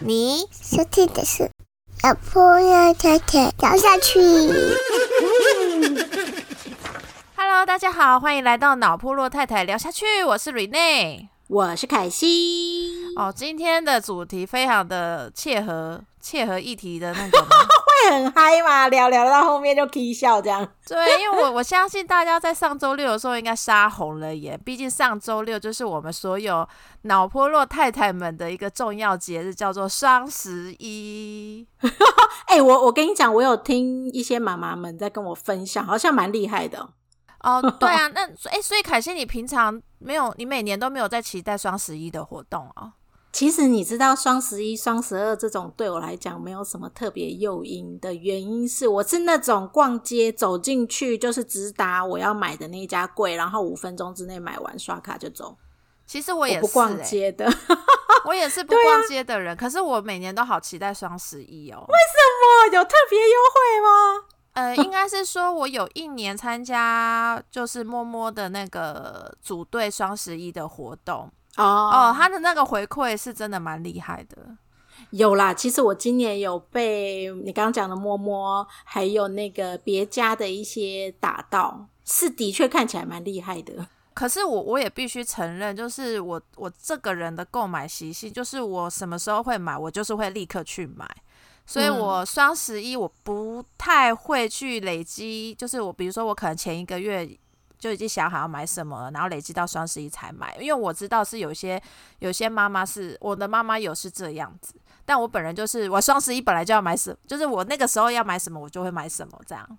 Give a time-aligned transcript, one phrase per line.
[0.00, 1.50] 你收听的是
[2.02, 4.18] 老婆要太太聊下去。
[7.36, 11.28] Hello，大家好，欢迎来到脑波洛太太聊下去，我是 Rene。
[11.48, 17.48] 我是凯西，哦，今天的主题非常的切合切合议题的那个嘛，
[18.06, 18.88] 会很嗨嘛？
[18.88, 20.66] 聊聊到后面就 k 笑这样。
[20.86, 26.66] 对，因为我 我相信大家在上周六的时候应该杀红了眼，毕竟上周六就是我们所有
[27.02, 31.66] 脑波洛太太们的一个重要节日，叫做双十一。
[32.46, 36.88] 哎、我我跟你讲，我有听一些妈妈们在跟我分享，好像蛮厉害的。
[37.40, 42.92] 哦，对啊，那哎、所以凯欣，你平常没有，你每年都没有在期待双十一的活动啊？
[43.32, 55.56] 其实你知道，双十一、双十二这种对我来讲没有什么特别诱因的原因是，我是那种逛街走进去就是直达我要买的那家柜，然后五分钟之内买完刷卡就走。
[56.06, 57.50] 其实我也不逛欸，街的，
[58.26, 61.78] 我也是不逛街的人，可是我每年都好期待双十一哦。
[61.88, 64.26] 为什么，有特别优惠吗？
[64.52, 74.56] 呃，应该是说我有一年参加就是摸摸的那个组队双十一的活动哦哦，他的那个回馈是真的蛮厉害的。
[75.10, 83.86] 有啦，其实我今年有被你刚刚讲的摸摸，还有那个别家的一些打到，是的确看起来蛮厉害的。
[84.14, 91.06] 可是我我也必须承认，就是我我这个人的购买习性，就是我什么时候会买，我就是会立刻去买。
[91.66, 97.28] 所以嗯我双十一我不太会去累积，就是我比如说我可能前一个月
[97.82, 101.82] 就已经想好要买什么了，然后累积到双十一才买，因为我知道是有些
[102.20, 109.78] 有些妈妈是我的妈妈有是这样子，但我本人就是我双十一本来就要买什，就是我那个时候要买什么我就会买什么这样。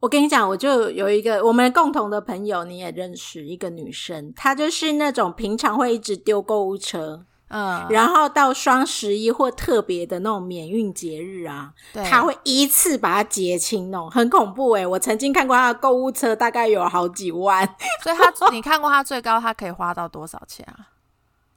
[0.00, 17.64] 我跟你讲，我就有一个我们共同的朋友，你也认识一个女生，她就是那种平常会一直丢购物车，嗯，然后到双十一或特别的那种免运节日啊，对，她会一次把它结清弄，很恐怖诶、我曾经看过他的购物车，大概有好几万，
[18.02, 20.90] 所以他你看过他最高他可以花到多少钱啊？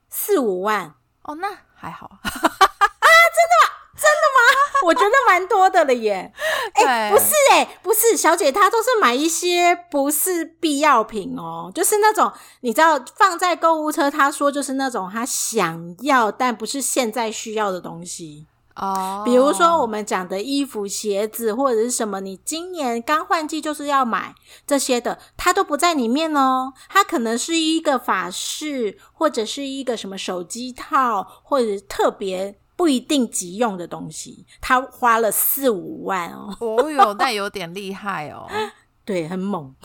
[0.09, 0.93] 四五万。
[1.23, 2.11] 哦，那还好。
[4.85, 6.31] 我觉得蛮多的了耶。
[6.73, 18.45] 哎、对不是哎、不是，小姐她都是买一些不是必要品哦，就是那种你知道放在购物车，她说就是那种她想要但不是现在需要的东西，
[18.75, 24.35] 哦，比如说我们讲的衣服、鞋子或者是什么，你今年刚换季就是要买
[24.65, 26.73] 这些的，它都不在里面哦。
[26.89, 32.59] 它可能是一个法式，或者是一个什么手机套，或者特别。
[32.77, 38.47] 不一定急用的东西，他花了四五万哦， 哦哟，那有点厉害哦。
[39.03, 39.75] 对，很猛。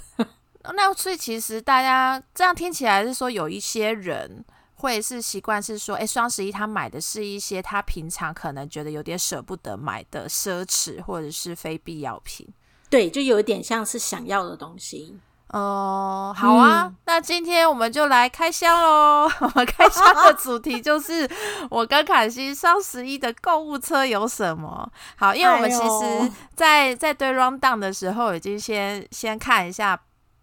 [0.74, 4.44] 那所以其实大家这样听起来是说，有一些人
[4.74, 12.46] 会是习惯是说，哎，双十一他买的是一些他平常可能觉得有点舍不得买的奢侈或者是非必要品。
[12.90, 15.16] 对，就有点像是想要的东西。
[15.52, 19.30] 哦、好啊，嗯那今天我们就来开箱喽。
[19.40, 21.28] 我们开箱的主题就是
[21.70, 24.88] 我跟凯西双十一的购物车有什么。
[25.16, 29.98] 好，因为我们其哎实呦在在对 round down 的时候，已经先先看一下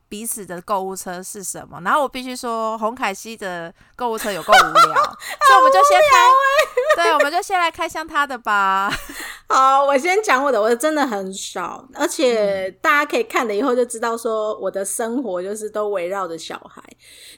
[0.09, 1.79] 彼此的购物车是什么。
[1.85, 5.03] 然后我必须说，洪凯西的购物车有够无聊，
[5.47, 8.91] 所以我们就先开，对，我们就先来开箱他的吧。
[9.47, 16.83] 好，我先讲我的，我的真的很少，而且大家可以看了以后就知道，说我的生活就是都围绕着小孩，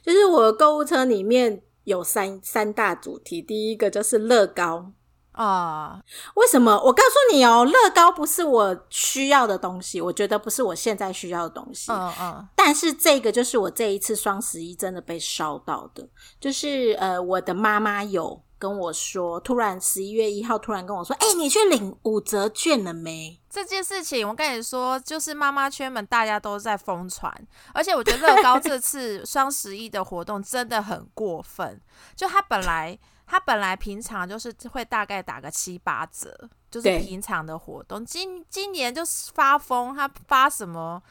[0.02, 4.92] 就是我的购物车里面有三三大主题，第一个就是乐高。
[5.32, 6.00] 啊、
[6.34, 6.72] 为什么？
[6.72, 11.90] 我告诉你哦，乐高不是我需要的东西，我觉得不是我现在需要的东西。
[11.90, 16.06] 嗯嗯，但是这个就是我这一次双十一真的被烧到的，
[16.38, 23.40] 就是呃，我的妈妈有跟我说，突然十一月一号突然跟我说，哎、你去领五折券了没？
[23.48, 27.30] 这件事情，我跟你说，就是妈妈圈们大家都在疯传，
[27.74, 31.80] 而且我觉得乐高这次双十一的活动真的很过分。
[32.16, 32.98] 就它本来，
[33.32, 38.04] 它本来平常就是会大概打个七八折，就是平常的活动。
[38.04, 41.02] 今今年就是发疯，它发什么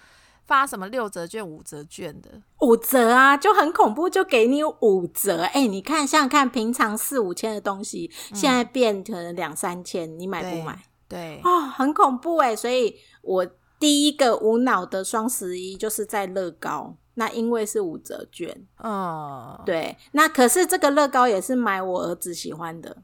[0.46, 2.30] 发什么六折券、五折券的，
[2.60, 5.42] 五折啊，就很恐怖，就给你五折。
[5.46, 10.80] 哎、你看，想想看，平常四五千的东西，现在变成两三千，你买不买？
[11.08, 12.56] 对，哦，很恐怖哎！
[12.56, 13.44] 所以我
[13.80, 18.50] 第一个无脑的双十一就是在乐高，那因为是五折券，
[18.84, 22.98] 嗯，对，那可是这个乐高也是买我儿子喜欢的，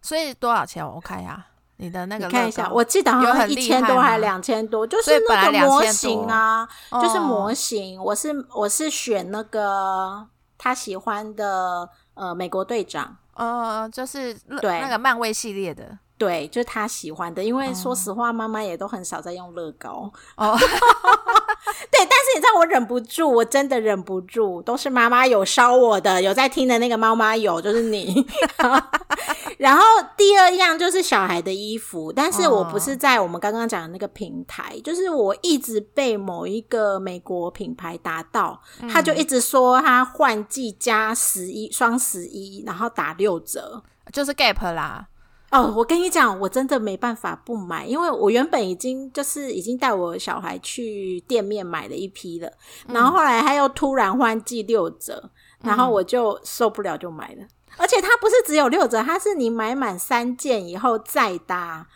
[0.00, 0.82] 所以多少钱？
[0.82, 1.44] 我看一下，
[1.76, 8.02] 你的那个你看一下，我记得好像一千多还吗两千多，就是那个模型多啊，就是哦模型。
[8.02, 10.26] 我是我是选那个
[10.56, 14.32] 他喜欢的呃美国队长，呃，就是
[14.62, 17.42] 对那个漫威系列的对，就是他喜欢的。
[17.42, 20.10] 因为说实话，妈妈也都很少在用乐高。
[20.36, 20.56] 哦，
[21.90, 28.26] 对，但是你知道我忍不住，我真的忍不住，都是妈妈有烧我的，有在听的那个妈妈有，就是你。
[29.58, 29.82] 然后
[30.16, 38.60] 第二样就是小孩的衣服，但是我不是在我们刚刚讲的那个平台，就是我一直被某一个美国品牌打到，
[38.90, 43.82] 他就一直说他换季加十一双十一，然后打六折。
[44.12, 45.06] 就是 Gap 啦，
[45.54, 52.52] 哦，我跟你讲，我真的没办法不买，因为我原本已经就是已经带我小孩去店面买了一批了，
[52.88, 55.30] 然后后来他又突然换季六折，
[55.62, 57.46] 然后我就受不了就买了。
[57.76, 61.86] 而且它不是只有六折，它是你买满三件以后再打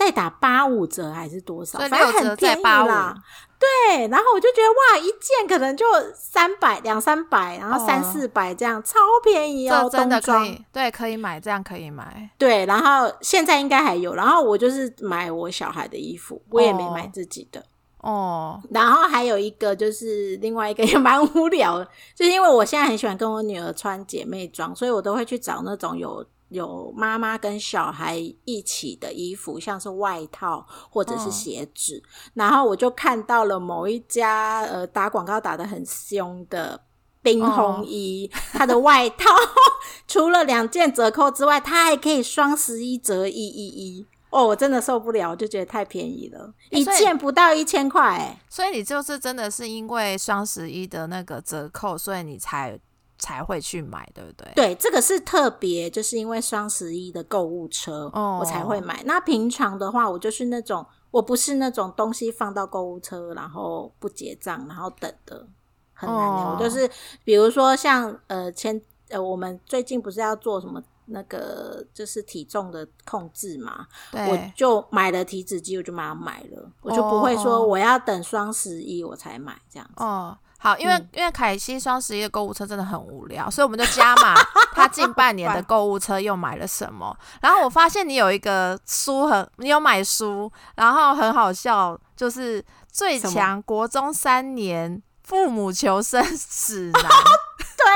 [0.00, 1.78] 再打八五折还是多少？
[1.78, 3.14] 反正很便宜啦。
[3.58, 12.30] 对，然后我就觉得哇，一件可能就三百两三百，然后三哦四百这样，超便宜哦，真的可以，对，可以买，这样可以买。
[12.38, 17.62] 对，然后现在应该还有，然后我就是买我小孩的衣服，我也没买自己的。
[17.98, 32.02] 哦，然后还有一个就是另外一个也 蛮无聊的，就是因为我现在很喜欢跟我女儿穿姐妹装，所以我都会去找那种有有妈妈跟小孩一起的衣服，像是外套或者是嗯鞋子。
[32.34, 36.82] 然后我就看到了某一家呃打广告打的很凶的。
[37.22, 39.26] 冰红衣，它的外套
[40.08, 44.06] 除了两件折扣之外，它还可以双十一折一一一。
[44.30, 48.40] 哦，我真的受不了，我就觉得太便宜了，一件不到一千块、哎。
[48.48, 52.80] 所以你就是真的是因为双十一的那个折扣，所以你才
[53.20, 54.52] 才会去买，对不对？
[54.56, 59.02] 对，这个是特别，就是因为双十一的购物车，哦我才会买。
[59.04, 65.46] 那平常的话，我就是那种，我不是那种东西放到购物车，然后不结账，然后等的，
[65.92, 66.24] 很难的。
[66.24, 66.90] 哦我就是
[67.22, 68.80] 比如说像呃前
[69.10, 80.02] 呃，我们最近不是要做什么那个就是体重的控制嘛，我，就买了体脂机，我就马上买了，我就不会哦说我要等双十一我才买这样子。
[80.02, 80.38] 哦。
[80.62, 84.34] 好，因为、嗯因为凯西双十一的购物车真的很无聊，所以我们就加码
[84.76, 87.16] 他近半年的购物车又买了什么。
[87.40, 92.62] 然后我发现你有一个书很，你有买书，然后很好笑，就是
[92.92, 97.10] 最强国中三年父母求生 指南。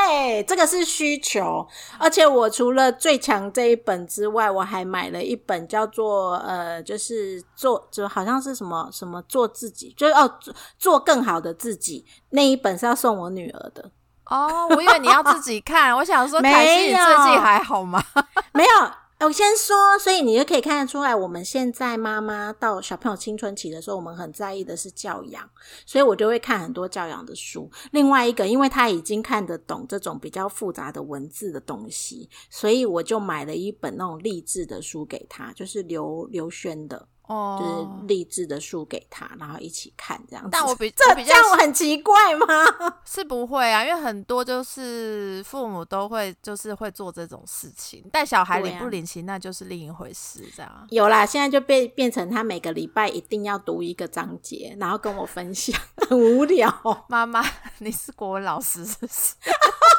[0.07, 1.67] 对，这个是需求，
[1.99, 13.91] 而且我除了最强这一本之外，我还买了一本叫做呃，就是做就好像是什么什么做自己，就是哦做做更好的自己那一本是要送我女儿的，
[14.27, 18.03] 哦，我以为你要自己看，我想说 没凯西，你有最近还好吗？
[18.53, 19.04] 没有。
[19.25, 25.49] 我先说，所以你就可以看得出来，我们现在妈妈到小朋友青春期的时候，我们很在意的是教养，
[25.87, 27.71] 所以我就会看很多教养的书。
[27.93, 40.51] 另外一个，因为他已经看得懂这种比较复杂的文字的东西，所以我就买了一本那种励志的书给他，就是刘刘轩的，哦，就是励志的书给他，然后一起看这样子。
[40.53, 42.47] 但我比这我比较这样我很奇怪吗？
[43.05, 50.87] 是不会啊，因为很多就是父母都会就是会做这种事情，但小孩领不领情那就是另一回事，这样。
[50.91, 55.75] 有啦，现在就变变成他每个礼拜一定要读一个章节，然后跟我分享，
[56.09, 57.05] 很无聊。
[57.09, 57.43] 妈妈，
[57.79, 59.35] 你是国文老师是不是？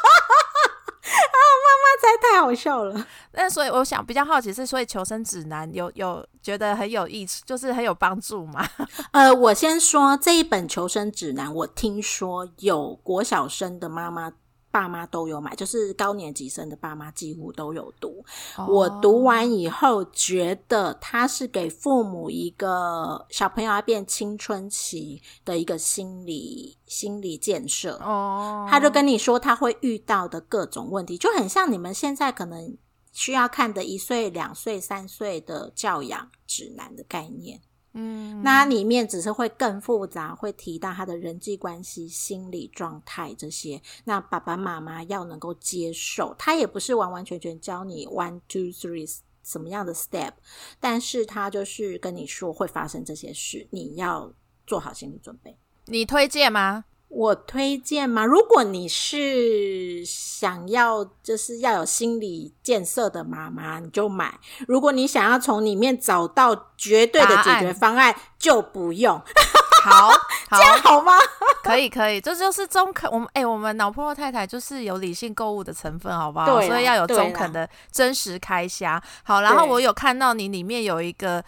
[1.08, 3.08] 那才太好笑了。
[3.32, 8.68] 那所以我想比较好奇是，所以求生指南有有觉得很有意思，就是很有帮助吗？
[9.12, 14.32] 呃，我先说这一本求生指南，我听说有国小生的妈妈。
[14.76, 18.22] 爸妈都有买，就是高年级生的爸妈几乎都有读。
[18.68, 27.94] 我读完以后，觉得它是给父母一个小朋友要变青春期的一个心理心理建设。
[28.04, 32.78] 哦，他就跟你说他会遇到的各种问题，就很像你们现在可能
[33.14, 37.62] 需要看的一岁、两岁、三岁的教养指南的概念。
[37.98, 43.82] 嗯，那里面只是会更复杂，会提到他的人际关系、心理状态这些。
[44.04, 49.10] 那爸爸妈妈要能够接受，他也不是完完全全教你 one two three
[49.44, 50.34] 什么样的 step，
[50.80, 54.34] 但是他就是跟你说会发生这些事，你要
[54.68, 55.58] 做好心理准备。
[55.86, 56.84] 你推荐吗？
[57.16, 58.26] 我推荐吗？
[58.26, 64.28] 如果你是想要就是要有心理建设的妈妈，你就买；
[64.68, 69.18] 如果你想要从里面找到绝对的解决方案，就不用。
[69.86, 71.14] 好，好这，样好吗？
[71.64, 73.10] 可以，可以，这就是中肯。
[73.10, 76.46] 我们哎、我们脑破太太就是有理性购物的成分，好不好？
[76.58, 79.02] 对所以要有中肯的真实开箱。
[79.24, 81.42] 好，然后我有看到你里面有一个。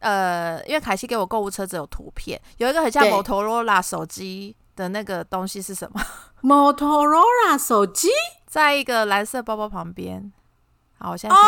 [0.00, 6.00] 呃，因为凯西给我购物车只有图片，有一个很像对 Motorola 手机的那个东西是什么？
[6.42, 8.08] Motorola 手机
[8.46, 10.32] 在一个蓝色包包旁边。
[10.98, 11.40] 好，我现在哦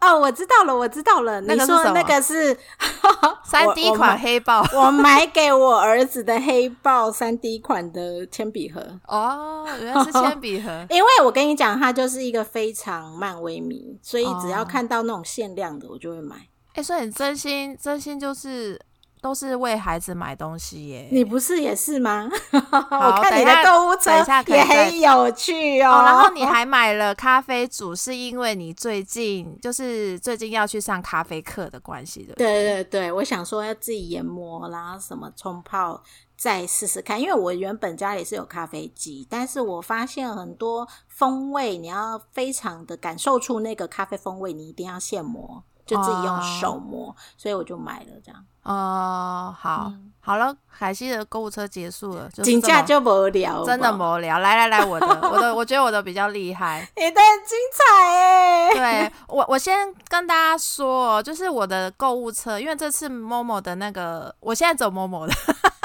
[0.00, 1.40] 哦，我知道了，我知道了。
[1.42, 2.58] 那你说那个是
[3.44, 8.84] 三 D 款黑豹 我买给我儿子的黑豹三 D 款的铅笔盒。
[9.06, 10.86] 哦，原来是铅笔盒。
[10.90, 16.48] 因为我跟你讲，他就是一个非常漫威迷，所以只要哦看到那种限量的，我就会买。
[16.74, 18.80] 哎、所以你真心真心就是
[19.20, 21.08] 都是为孩子买东西耶。
[21.12, 22.28] 你不是也是吗？
[22.52, 24.10] 我看你的购物车
[24.46, 25.90] 也很有趣哦。
[25.90, 32.46] 哦，然后你还买了咖啡煮，是因为你最近就是最近要去上咖啡课的关系，对不对？
[32.46, 36.02] 对对对，我想说要自己研磨然后，什么冲泡，
[36.36, 37.20] 再试试看。
[37.20, 48.44] 因为我原本家里是有咖啡机，但是我发现很多风味，你要非常的感受出那个咖啡风味，你一定要现磨，就自己用手磨，所以我就买了这样。
[48.62, 54.18] 哦、好，嗯好了，海西的购物车结束了，就是紧这么价就无聊，真的无？
[54.18, 54.38] 聊。
[54.38, 56.86] 来来来，我的我的，我觉得我的比较厉害。
[56.94, 58.74] 你的很精彩哎！
[58.74, 65.32] 对我，我先跟大家说哦，就是我的购物车，因为这次 Momo 的那个，我现在走 Momo 的，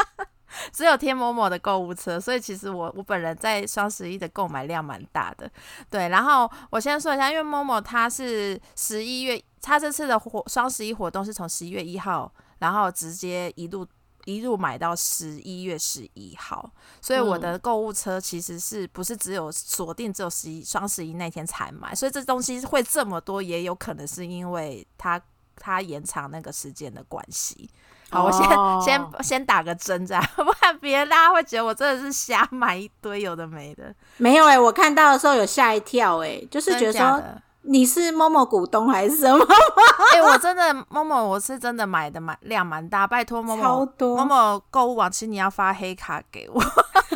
[0.73, 5.49] 只有贴 Momo 的购物车，所以其实我我本人在双十一的购买量蛮大的。
[5.89, 13.85] 对，然后我先说一下，因为 Momo 它是十一月，它这次的活双十一活动是从十一月一号，然后直接一路。
[14.27, 16.67] 一路买到十一月十一号，
[16.99, 25.21] 所以我的购物车其实是不是只有锁定只有十一双十一那天才买，所以这东西会这么多，也有可能是因为它
[25.57, 27.69] 它延长那个时间的关系。
[28.09, 37.23] 好，我先、哦 先先打个针，这样 不然别人大家会觉得我真的是瞎买一堆有的没的，没有哎、我看到的时候有吓一跳哎、就是觉得说。
[37.67, 39.45] 你是某某股东还是什么？
[40.13, 46.61] 哎、我真的某某我是真的买的蛮量蛮大，拜托某某某某购物网，请你要发黑卡给我。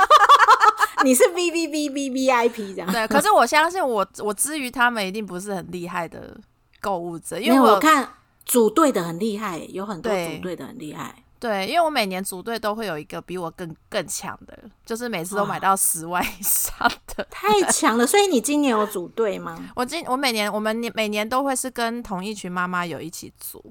[1.06, 2.92] 你是 V V V V V I P 这样？
[2.92, 6.36] 对，可是我相信我我之于他们一定不是很厉害的
[6.82, 8.10] 购物者，因因为为我我看
[8.46, 11.16] 组队的很厉害，有很多对组队的很厉害。
[11.40, 17.26] 对，因为我每年组队都会有一个比我更更强的，就是每次都买到十万以上的。
[17.32, 19.58] 太强了，所以你今年有组队吗？
[19.76, 23.64] 我今我每年我们每年都会是跟同一群妈妈有一起组，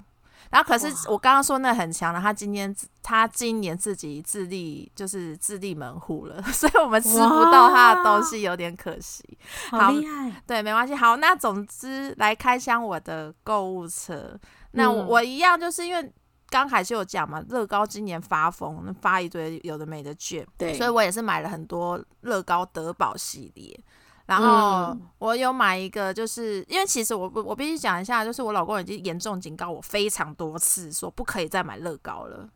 [0.51, 9.23] 然后可是我刚刚说那很强的，他今天他今年自己自立就是自立门户了， 所以我们吃不到他的东西，有点可惜。
[9.71, 10.43] 好好厉害！
[10.47, 10.95] 对，没关系。
[10.95, 14.39] 好，那总之来开箱我的购物车。
[14.73, 16.13] 那我一样，就是因为
[16.51, 23.79] 刚还是有讲嘛，乐高今年发疯，发一堆有的没的券，对所以我也是买了很多乐高德宝系列。
[24.27, 32.49] 然后嗯我有买一个，就是因为其实我我我必须讲一下，就是我老公已经严重警告我非常多次，说不可以再买乐高了。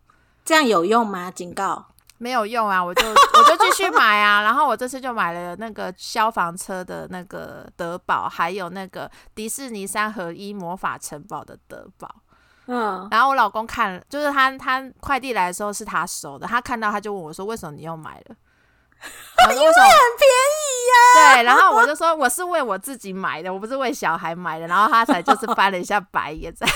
[0.44, 1.30] 这样有用吗？
[1.30, 1.86] 警告。
[2.18, 4.42] 没有用啊，我就 我就继续买啊。
[4.42, 12.21] 然后我这次就买了那个消防车的那个德宝，还有那个迪士尼三合一魔法城堡的德宝。
[12.66, 18.36] 嗯，然后我老公看了，就是他他快递来的时候是他收的，他看到他就问我说：“为什么你又买了？”
[19.02, 20.28] 我说：“为什么？”很便
[20.62, 24.66] 宜呀、对，然后我就说我是为我自己买的，我不是为小孩买的。
[24.68, 26.66] 然后他才就是翻了一下白眼，在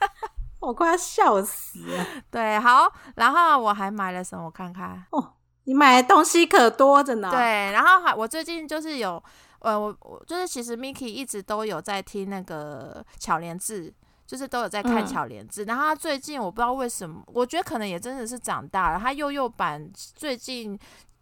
[0.60, 2.06] 我快要笑死了。
[2.30, 4.46] 对，好，然后我还买了什么？
[4.46, 9.22] 我看看，哦，你买的东西可多着呢。，对，然后还我最近就是有，
[9.58, 13.92] 呃，我我就是其实 Miki 一直都有在听那个巧莲智，
[14.26, 15.64] 就是都有在看嗯巧莲智。
[15.64, 20.78] 然后他最近我不知道为什么，我觉得可能也真的是长大了，他幼幼版最近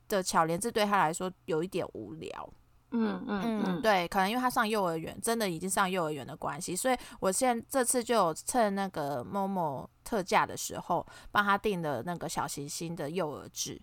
[0.09, 2.53] 的巧莲智对他来说有一点无聊。
[2.97, 13.83] 嗯嗯嗯，嗯，对，可能因为他上幼儿园，真的已经上幼儿园的关系，所以我现在这次就有趁那个 Momo 特价的时候，帮他订的那个小行星的幼儿志。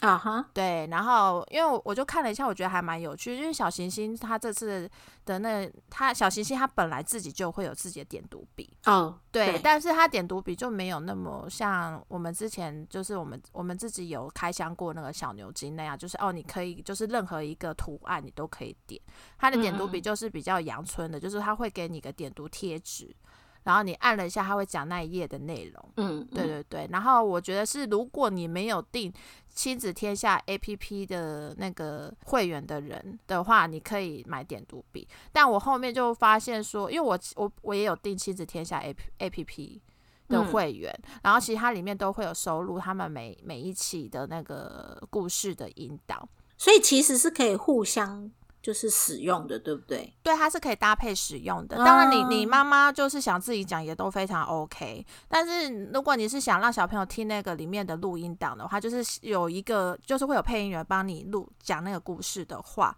[0.00, 4.90] 啊哈，对，然后因为我我就看了一下，我觉得还蛮有趣，因为小行星它这次
[5.24, 19.00] 的那它小行星它本来自己就会有自己的点读笔，哦，对，但是它点读笔就没有那么像我们之前就是我们我们自己有开箱过那个小牛津那样，就是哦，你可以就是任何一个图案你都可以点，
[19.38, 23.14] 它的点读笔就是比较阳春的，就是它会给你个点读贴纸，
[23.64, 25.92] 然后你按了一下，他会讲那一页的内容。
[25.96, 29.12] 嗯，对对对，然后我觉得是，如果你没有订
[29.48, 35.08] 亲子天下 A P P 的那个会员的人的话，你可以买点读笔。
[35.32, 39.82] 但我后面就发现说，因为我我我也有订亲子天下 A P A P P，
[40.28, 40.92] 的嗯会员，
[41.22, 46.28] 然后其实它里面都会有收录他们每每一期的那个故事的引导。
[46.56, 48.30] 所以其实是可以互相
[48.64, 50.10] 就是使用的，对不对？
[50.22, 51.76] 对，它是可以搭配使用的。
[51.76, 55.04] 当然你，你啊妈妈就是想自己讲，也都非常 OK。
[55.28, 62.96] 但是如果你是想让小朋友听那个里面的录音档的话，就是有一个，就是会有配音员帮你录讲那个故事的话，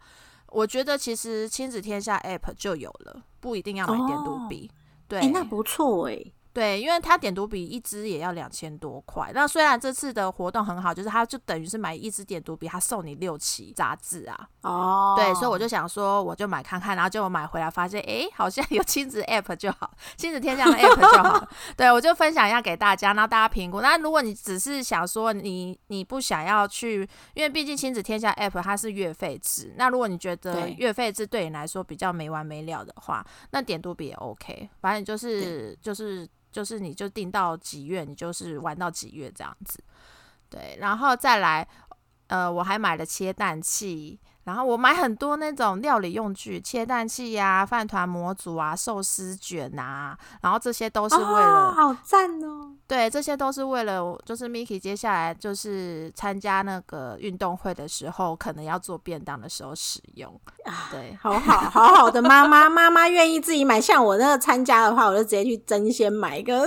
[0.50, 4.70] 我觉得其实亲子天下 App 就有了，不一定要买点读哦笔。
[5.08, 6.16] 对，哎、那不错哎、
[6.56, 9.30] 对，因为它点读笔一支也要两千多块。
[9.34, 14.48] 那虽然这次的活动很好，就是它就等于是买一支点读笔，它送你六期杂志啊。
[14.62, 21.46] 哦，对，所以我就想说，我就买看看，然后结果买回来发现，哎，好像有亲子 App 就好，亲子天下的 App 就好。
[21.76, 23.82] 对，我就分享一下给大家，然后大家评估。
[23.82, 39.78] 那如果你只是想说你你不想要去，因为毕竟亲子天下 App 它是月费制，那如果你觉得月费制对你来说比较没完没了的话，那点读笔也 OK，反正就是就是就是你就定到几月，你就是玩到几月这样子。
[40.48, 41.68] 对，然后再来，
[42.28, 52.70] 呃，我还买了切蛋器，然后我买很多那种料理用具，切蛋器呀、饭团模组啊、寿司卷啊，然后这些都是为了、哦、好赞哦！
[52.86, 60.32] 对，这些都是为了，就是 Miki 接下来就是参加那个运动会的时候，可能要做便当的时候使用。
[60.64, 63.80] 啊，对，好好好好的妈妈，妈妈愿意自己买。
[63.80, 66.64] 像我那个参加的话，我就直接去争先买一个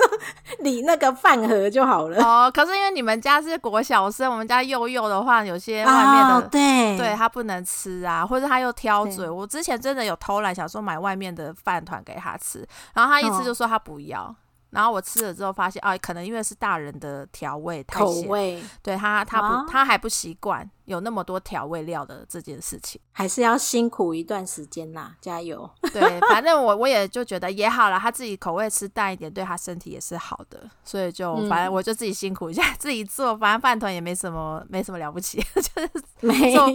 [0.62, 2.22] 你那个饭盒就好了。
[2.22, 9.30] 哦，可是因为你们家是国小生，我们家幼幼的话，有些外面的、哦、对对他不能吃啊，或者他又挑嘴。
[9.30, 14.36] 我之前真的有偷懒，想说买外面的饭团给他吃，然后他一吃就说他不要。
[14.72, 23.00] 然后我吃了之后发现，啊，可能因为是大人的调味太口咸，味对他他不、啊他还不习惯有那么多调味料的这件事情。
[23.12, 25.70] 还是要辛苦一段时间啦，加油！
[25.94, 35.92] 对，反正我我也就觉得也好了，他自己口味吃淡一点，对他身体也是好的，所以就嗯反正我就自己辛苦一下， 自己做，反正饭团也没什么没什么了不起， 就是
[36.22, 36.68] 没做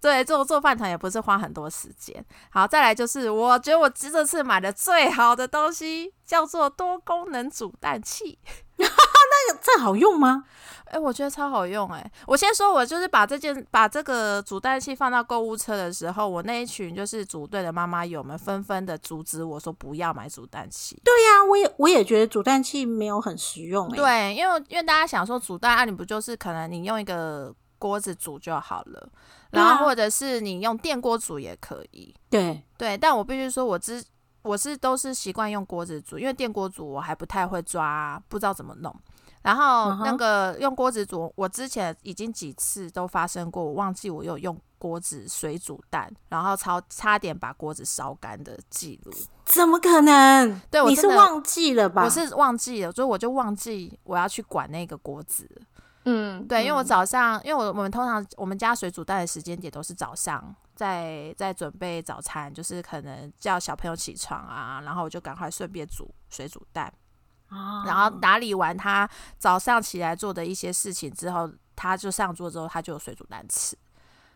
[0.00, 2.24] 对做做饭团也不是花很多时间。
[2.50, 8.38] 好，再来就是我觉得我这次买的最好的东西叫做多功能煮蛋器。
[9.62, 10.44] 这个好用吗？
[10.86, 21.00] 哎、我觉得超好用哎、我先说，我就是把这件把这个煮蛋器放到购物车的时候，我那一群就是组队的妈妈友们纷纷的阻止我说不要买煮蛋器。
[21.04, 29.08] 对呀、我也我也觉得煮蛋器没有很实用哎、对，因为因为大家想说煮蛋啊，你不就是可能你用一个锅子煮就好了，
[29.52, 32.12] 然后或者是你用电锅煮也可以。
[32.28, 34.04] 对对，但我必须说，我之
[34.42, 38.92] 我是都是习惯用锅子煮，因为电锅煮我还不太会抓，不知道怎么弄。
[39.42, 49.12] 然后那个用锅子煮，我之前已经几次都发生过，我忘记我有用锅子水煮蛋，然后超差点把锅子烧干的记录。
[49.44, 50.60] 怎么可能？
[50.70, 52.04] 对我你是忘记了吧？
[52.04, 55.48] 我是忘记了，所以我就忘记我要去管那个锅子。
[56.04, 66.92] 嗯，对，因为我嗯早上，因为我我们通常我们家水煮蛋的时间点都是早上，在在准备早餐，就是可能叫小朋友起床啊，然后我就赶快顺便煮水煮蛋，哦
[67.84, 69.08] 然后打理完他
[69.38, 73.76] 早上起来做的一些事情之后，他就上桌之后他就有水煮蛋吃，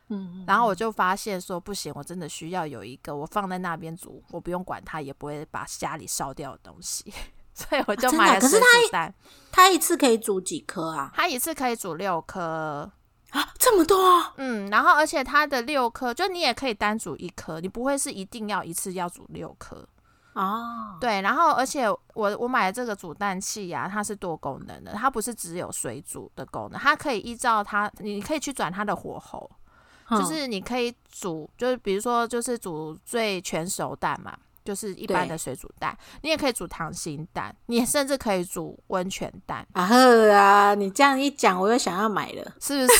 [0.08, 7.12] 嗯，然后我就发现说不行，我真的需要有一个我放在那边煮，我不用管它，也不会把家里烧掉的东西，
[7.54, 9.14] 所以我就买了水可是它煮蛋，
[9.52, 11.10] 它一次可以煮几颗啊？
[11.14, 12.90] 它一次可以煮六颗。
[13.30, 13.98] 啊，这么多？
[14.36, 19.84] 嗯，然后而且它的六颗，就你也可以单煮一颗，你不会是一定要一次要煮六颗。
[20.34, 29.50] 哦，对，然后而且我我买的这个煮蛋器呀、它是多功能的，它不是只有水煮的功能，它可以依照它，你可以去转它的火候，
[30.10, 34.36] 就是你可以煮，就是比如说就是煮最全熟蛋嘛。
[34.64, 40.74] 就是一般的水煮蛋，你也可以煮溏心蛋，你甚至可以煮温泉蛋，啊呵啊！
[40.74, 42.42] 你这样一讲，我又想要买了。
[42.60, 42.98] 是不是？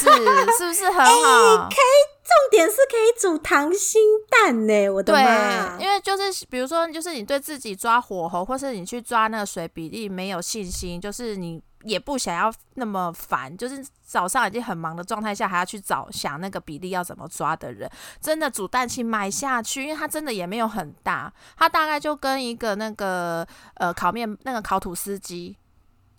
[0.58, 1.68] 是不是很好？
[1.70, 4.00] 可以重点是可以煮溏心
[4.30, 25.56] 蛋呢，我的对妈！，因为就是比如说，就是你对自己抓火候，或是你去抓那个水比例没有信心，就是你也不想要那么烦，就是早上已经很忙的状态下，还要去找想那个比例要怎么抓的人，真的煮蛋器买下去，因为它真的也没有很大，它大概就跟一个那个呃烤面那个烤吐司机。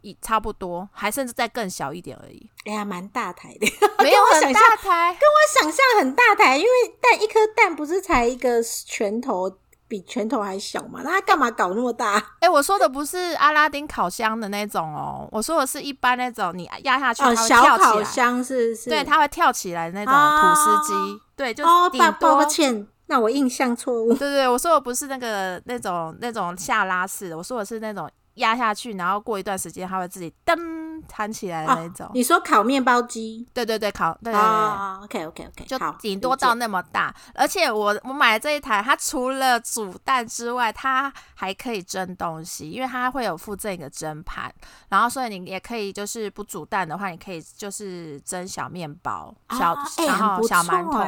[0.01, 3.65] 一差不多，还甚至再更小一点而已，哎呀，蛮大台的，
[4.03, 5.17] 没有很大台。
[5.19, 6.69] 跟我想象很大台，因为
[7.01, 9.49] 蛋一颗蛋不是才一个拳头，
[9.87, 11.01] 比拳头还小嘛？
[11.03, 12.21] 那他干嘛搞那么大？
[12.41, 24.17] 哎、我说的不是阿拉丁烤箱的那种哦，我说的是一般那种你压下去它跳起来，箱是是，对，它会跳起来那种哦吐司机，对，就哦，顶抱歉，那我印象错误对。
[24.17, 32.09] 对对，我说的不是那个那种那种下拉式的，我说的是那种压下去，然后过一段时间它会自己噔弹起来的那种。
[32.13, 34.39] 你说烤面包机对对对，烤对对对。
[34.39, 44.53] 啊？OK OK OK，就好，顶多到那么大，而且我我买的这一台，它除了煮蛋之外，它还可以蒸东西，因为它会有附赠一个蒸盘，
[44.89, 51.03] 然后所以你也可以就是不煮蛋的话，你可以就是蒸小面包、小、然后小馒头，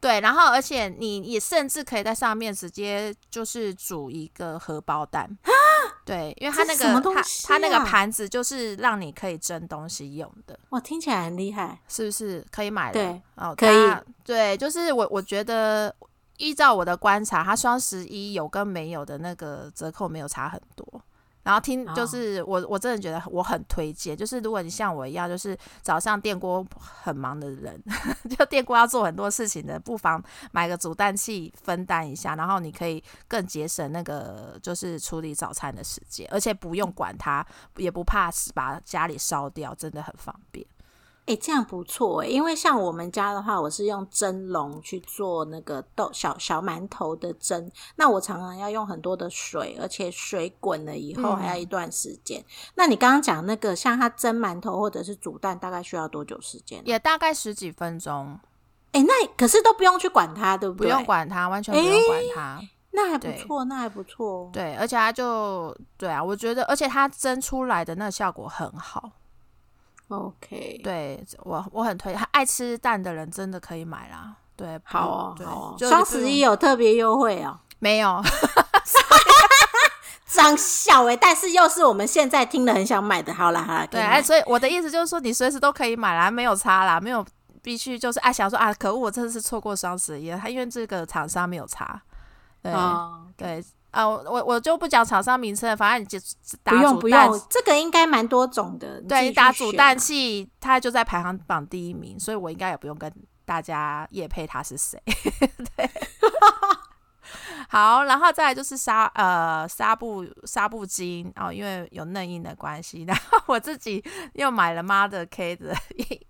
[0.00, 5.28] 对，然后而且你也甚至可以在上面直接就是煮一个荷包蛋。
[6.08, 11.78] 对，因为它那个它它那个啊盘子就是让你可以蒸东西用的，哇，听起来很厉害。
[11.86, 12.92] 是不是可以买了？
[12.94, 13.76] 对，哦，可以
[14.24, 15.94] 对，就是我我觉得
[16.38, 20.86] 依照我的观察，它双十一有跟没有的那个折扣没有差很多。
[21.48, 27.82] 然后听哦就是我我真的觉得我很推荐，就是如果你像我一样，就是早上电锅很忙的人，
[28.36, 37.42] 就电锅要做很多事情的，不妨买个煮蛋器分担一下，然后你可以更节省那个就是处理早餐的时间，而且不用管它，
[37.78, 40.66] 也不怕把家里烧掉，真的很方便。
[41.28, 52.42] 哎、这样不错哎，因为像我们家的话，我是用蒸笼去做那个豆小小馒头的蒸，那我常常要用很多的水，而且水滚了以后嗯还要一段时间。
[52.74, 56.82] 那你刚刚讲那个，像它蒸馒头或者是煮蛋，大概需要多久时间啊？
[56.86, 58.40] 也大概十几分钟，
[58.92, 60.86] 哎、那可是都不用去管它，对不对？
[60.86, 62.60] 不用，管它，完全不用管它。
[62.90, 64.50] 那还不错，那还不错。
[64.52, 69.12] 对，而且它就对啊，我觉得，而且它蒸出来的那个效果很好。
[70.08, 74.34] OK，对我我很推，爱吃蛋的人真的可以买啦。
[74.56, 77.58] 对，好哦，对好哦，就双十一有特别优惠哦。
[77.78, 78.22] 没有？
[80.26, 83.32] 张小哎，但是又是我们现在听了很想买的。
[83.34, 87.24] 好啦好啦，对，哎，所以我的意思就是说，你随时都可以买啦，没有差啦，没有
[87.62, 92.00] 必须就是啊，想说啊，可恶，我真的是错过双十一了，他因为这个厂商没有差。
[92.62, 96.18] 对、哦，对啊，我我我就不讲厂商名称了，反正你就
[96.62, 99.00] 打不用不用，这个应该蛮多种的。
[99.02, 103.10] 对你打煮蛋去选啊器，它就在排行榜第一名，所以我应该也不用跟
[103.44, 105.02] 大家夜配他是谁。
[105.76, 105.90] 对，
[107.68, 114.02] 好，然后再来就是纱呃纱布纱布巾哦，因为有嫩印的关系，然后我自己
[114.34, 115.74] 又买了 Mother K 的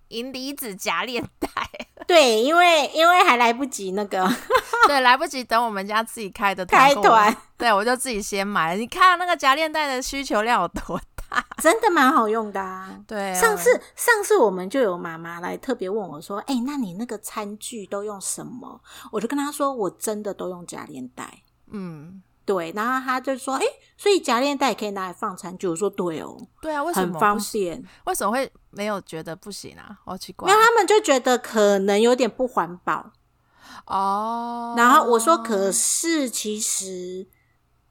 [0.09, 1.49] 银离子夹链袋，
[2.07, 4.29] 对，因为因为还来不及那个
[4.87, 8.79] 对，来不及等我们家自己开的开团对我就自己先买了。
[8.79, 11.18] 你看那个夹链袋的需求量有多大？
[11.63, 12.99] 真的蛮好用的啊。
[13.07, 18.81] 对啊，上次上次我们就有妈妈来特别问我说：“哎、那你那个餐具都用什么？”
[19.13, 21.43] 我就跟她说：“我真的都用夹链袋。
[21.71, 23.65] 嗯，”对，然后她就说：“哎、
[23.97, 27.63] 所以夹链袋也可以拿来放餐具。”我说：“对哦，对啊，为什很方么不行？
[27.63, 27.85] 便。
[28.07, 29.99] 为什么会没有觉得不行啊？
[30.05, 33.11] 好奇”怪因为他们就觉得可能有点不环保。
[33.87, 34.75] 哦。
[34.77, 37.27] 然后我说：“可是其实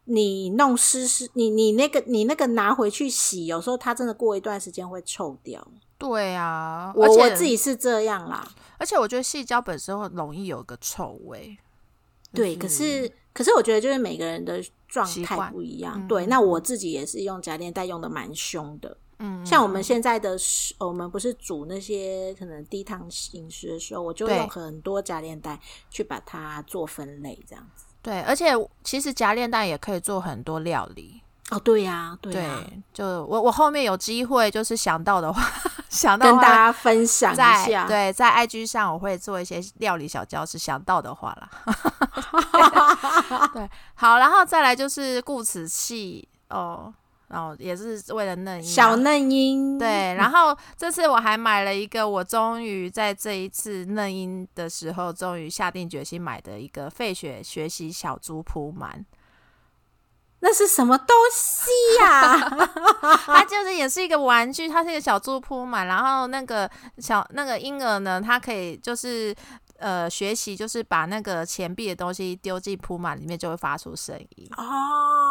[0.08, 5.66] 你弄湿湿，你你那个你那个拿回去洗，有时候它真的过一段时间会臭掉。
[5.98, 11.58] 对啊，我而我自己是这样啦。”而且我觉得细胶本身会容易有个臭味。
[12.34, 15.96] 对，可是可是我觉得就是每个人的状态不一样。
[15.98, 18.96] 嗯对，那我自己也是用夹链袋用的蛮凶的。
[19.20, 20.38] 嗯，像我们现在的，
[20.78, 27.86] 我们不是煮那些可能低糖饮食的时候，我就对用很多夹链袋去把它做分类，这样子。
[28.08, 31.22] 对，而且其实夹链蛋也可以做很多料理。
[31.50, 32.60] 哦，对呀、对对，呀、
[32.94, 35.42] 就我我后面有机会，就是想到的话，
[35.90, 37.86] 想到的话跟大家分享一在下。
[37.88, 41.50] 对在 IG 上我会做一些料理小教室，想到的话啦。
[43.54, 46.94] 对，好，然后再来就是顾此器哦，
[47.30, 59.06] 然后也是为了嫩音啊小嫩音，对，然后这次我还买了一个，我终于在这一次嫩音的时候，终于下定决心买的一个费雪学习小猪铺满。
[60.40, 62.38] 那是什么东西呀、
[63.26, 69.36] 它就是也是一个玩具，它是一个小猪铺满，然后那个小那个婴儿呢，它可以就是
[69.80, 74.50] 呃学习，就是把那个钱币的东西丢进铺满里面，就会发出声音。
[74.58, 74.64] 哦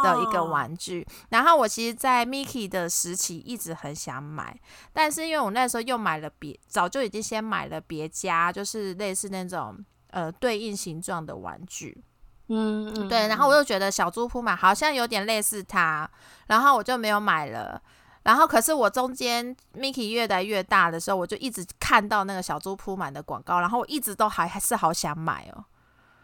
[0.05, 4.55] 的一个玩具，然后我其实，在 Mickey 的时期一直很想买，
[4.93, 9.77] 但是因为我那时候又买了别，早就已经先买了别家，就是类似那种
[10.11, 12.05] 呃对应形状的玩具，
[12.49, 16.09] 嗯，嗯对，然后我又觉得小猪铺满好像有点类似它，
[16.47, 17.81] 然后我就没有买了。
[18.27, 25.65] 然后可是我中间 Mickey 越来越大的时候，我就一直看到那个小猪铺满的广告，然后我一直都还还是好想买哦。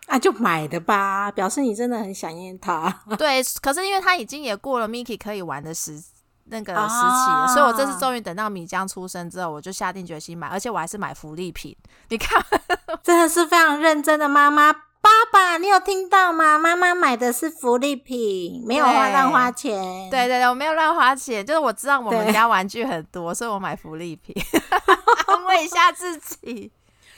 [0.09, 2.91] 啊，就买的吧，表示你真的很想念它。
[3.17, 6.03] 对，可是因为它已经也过了 Mickey 可以玩的时
[6.47, 11.75] 那个时期所以我这次终于等到米江出生之后，我就下定决心买，而且我还是买福利品。
[12.09, 12.45] 你看，
[13.05, 16.57] 真的是非常认真的妈妈，爸爸，你有听到吗？
[16.59, 20.09] 妈妈买的是福利品，没有花乱花钱。
[20.09, 24.35] 对对对，我没有乱花钱，就是我知道我们家玩具很多，所以我买福利品，
[25.27, 26.71] 安慰一下自己。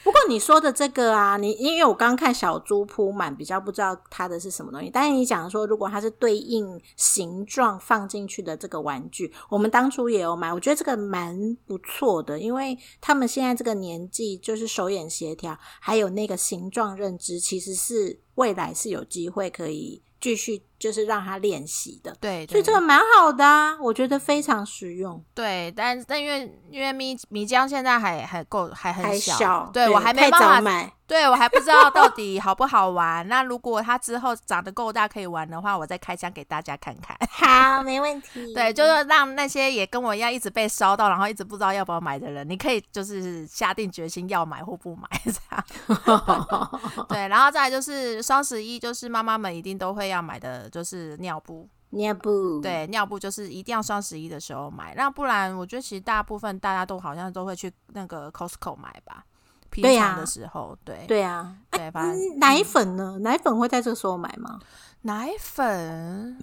[0.05, 4.87] 不过你说的这个啊，你因为我刚看小猪铺满，比较不知道它的是什么东西。
[4.87, 22.15] 但是你讲说，如果它是对应形状放进去的这个玩具，我们当初也有买，我觉得这个蛮不错的，因为他们现在这个年纪，就是手眼协调，还有那个形状认知，其实是未来是有机会可以继续就是让他练习的。
[22.19, 25.23] 对，所以这个蛮好的啊，我觉得非常实用。
[25.35, 30.91] 对，但但因为因为米米江现在还还够还很还小，对我还没太办法买。
[31.07, 33.27] 对我还不知道到底好不好玩。
[33.27, 37.15] 那如果它之后长得够大可以玩的话，我再开箱给大家看看。
[37.29, 38.53] 好，没问题。
[38.53, 47.05] 对，就是让那些也跟我一样一直被烧到，然后一直不知道要不要买的人，你可以就是下定决心要买或不买这样。
[47.07, 51.69] 对，然后再来就是双十一，就是妈妈们一定都会要买的，就是尿布。
[51.91, 59.23] 尿布，对，尿布就是一定要双十一的时候买，那不然我觉得其实大部分大家都好像都会去那个 Costco 买吧。
[59.69, 61.55] 平常的时候，对对啊。
[61.71, 63.17] 对，反正嗯奶粉呢？
[63.19, 64.59] 奶粉会在这个时候买吗？
[65.01, 66.37] 奶粉，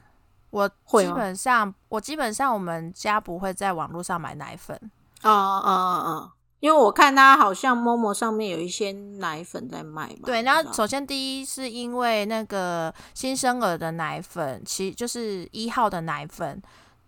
[0.51, 4.79] 我基本上我基本上我们家不会在网络上买奶粉。
[5.23, 10.23] 哦哦哦哦，因为我看它好像 Momo 上面有一些奶粉在卖嘛。
[10.25, 16.61] 对，然后首先第一是因为那个新生儿的奶粉，其就是一号的奶粉，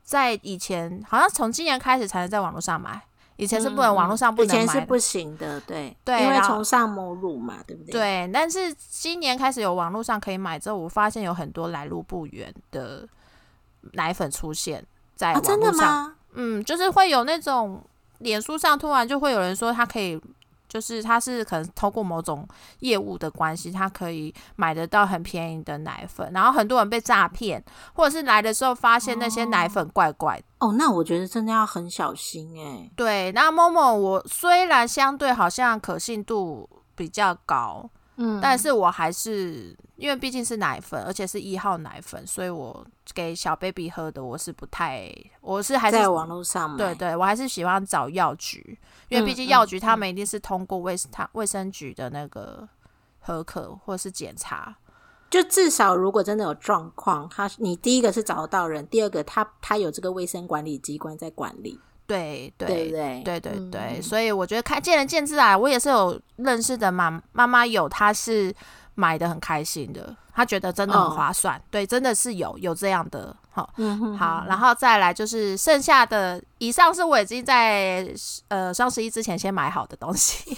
[0.03, 3.03] 在以前好像从今年开始才能在网络上买，
[3.36, 4.72] 以前是不能嗯网络上不以能买的。
[4.72, 13.08] 前是不行的，对对因为崇尚母乳嘛，对不对？，对，但是今年开始有网络上可以买之后，我发现有很多来路不远的
[13.92, 14.84] 奶粉出现
[15.16, 15.86] 在啊，网真的络上。
[16.06, 16.14] 吗？
[16.34, 17.82] 嗯，就是会有那种
[18.18, 20.20] 脸书上突然就会有人说他可以，
[20.74, 22.44] 就是他是可能透过某种
[22.80, 30.44] 业务的关系，他可以买得到很便宜的奶粉，然后很多人被诈骗，或者是来的时候发现那些奶粉怪怪的。
[30.58, 32.90] 哦，那我觉得真的要很小心哎。
[32.96, 52.68] 对，那 Momo 我虽然相对好像可信度比较高，嗯，但是我还是因为毕竟是奶粉，而且是一号奶粉，所以我给小 baby 喝的，我是不太，我是还是在网络上买，对对，我还是喜欢找药局，因为毕竟药局他们一定是通过卫他卫生局的那个
[53.18, 54.77] 合可或是检查。
[55.31, 63.22] 就至少如果真的有状况，他你第一个是找得到人，第二个他他有这个卫生管理机关在管理，对对对对？
[63.24, 65.56] 对对对，嗯所以我觉得看见仁见智啊。
[65.56, 68.54] 我也是有认识的妈妈妈有，她是
[68.94, 71.60] 买的很开心的，她觉得真的哦很划算。
[71.70, 73.68] 对，真的是有有这样的好。
[73.76, 78.06] 嗯哼好，然后再来就是剩下的，以上是我已经在
[78.48, 80.56] 呃双十一之前先买好的东西。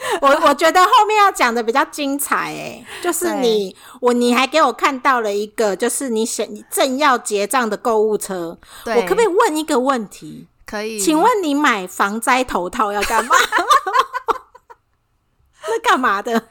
[0.22, 10.46] 我我觉得后面要讲的比较精彩诶，就是你我你还给我看到了一个，就是你想正要结账的购物车，对，我可不可以问一个问题？
[10.68, 11.00] 可以？
[11.00, 13.34] 请问你买防灾头套要干嘛？
[15.66, 16.48] 那干嘛的？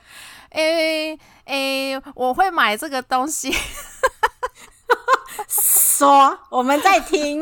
[0.51, 3.53] 诶诶，我会买这个东西。
[5.47, 7.41] 说，我们在听。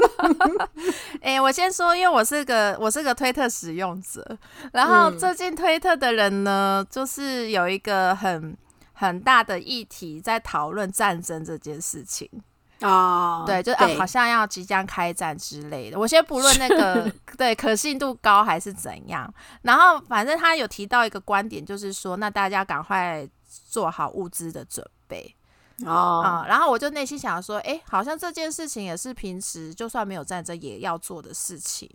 [1.21, 4.37] 诶，我先说，因为我是个我是个推特使用者，
[4.73, 8.57] 然后嗯最近推特的人呢，就是有一个很
[8.93, 12.29] 很大的议题在讨论战争这件事情。
[12.81, 15.97] 哦，对，就啊，好像要即将开战之类的。
[15.97, 23.27] 我先不论那个 对可信度高还是怎样，然后反正他有提到一个观点，就是说，那大家赶快
[23.69, 25.35] 做好物资的准备。
[25.85, 31.89] 哦，啊、然后我就内心想说，哎，好像这件事情也是平时就算没有战争也要做的事情。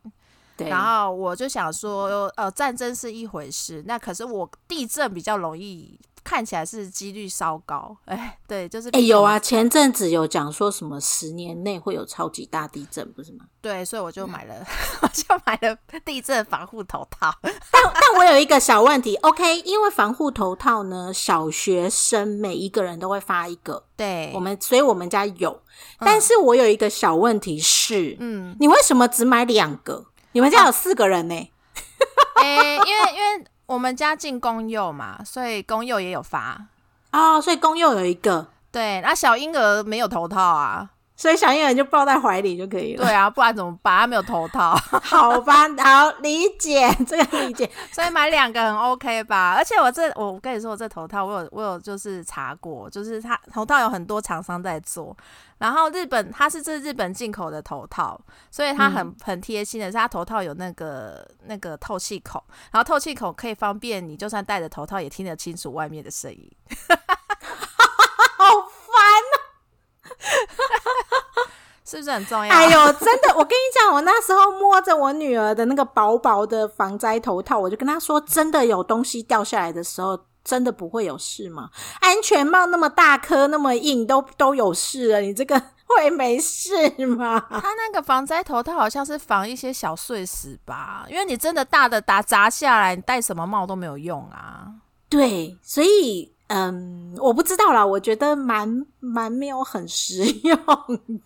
[0.54, 7.96] 对，然后我就想说，呃，战争是一回事，那可是我地震比较容易，看起来是几率稍高。
[8.04, 13.44] 哎，对，就是哎、有啊，前阵子有讲说什么十年内会有超级大地震，不是吗？
[13.60, 14.54] 对，所以我就买了，
[15.02, 17.34] 我就买了地震防护头套。
[17.42, 25.62] 但但我有一个小问题，OK，因为防护头套呢，小学生每一个人都会发一个，对，我们所以我们家有，
[25.98, 30.06] 但是我有一个小问题是，嗯，你为什么只买两个？
[30.32, 31.34] 你们家有四个人呢、
[32.40, 36.66] 诶、因为因为我们家进公幼嘛，所以公幼也有发。
[37.12, 40.90] 哦，所以公幼有一个，对，那小婴儿没有头套啊。
[41.20, 43.04] 所以想一眼就抱在怀里就可以了。
[43.04, 44.00] 对啊不然怎么办？
[44.00, 44.74] 他没有头套。
[45.04, 49.52] 好吧好理解这个理解 所以买两个很 ok 吧。
[49.54, 55.14] 而且我这我跟你说我这头套我有我有就是查过就是他头套有很多厂商在做。
[55.58, 58.18] 然后日本它是这日本进口的头套
[58.50, 66.50] 所以它很很贴心的是它头套有那个那个透气孔然后透气孔可以方便你就算戴着头套也听得清楚外面的声音。
[68.38, 68.96] 好烦
[71.90, 72.54] 是不是很重要？
[72.54, 81.70] 哎呦，真的，我跟你讲，我那时候摸着我女儿的那个薄薄的防灾头套，我就跟她说，真的有东西掉下来的时候，真的不会有事吗？
[82.00, 87.44] 安全帽那么大颗，那么硬，都都有事了，你这个会没事吗？
[87.50, 94.68] 它那个防灾头套好像是防一些小碎石吧，因为你真的大的打砸下来，你戴什么帽都没有用啊。
[95.08, 100.56] 对，所以嗯，我不知道啦，我觉得蛮蛮没有很实用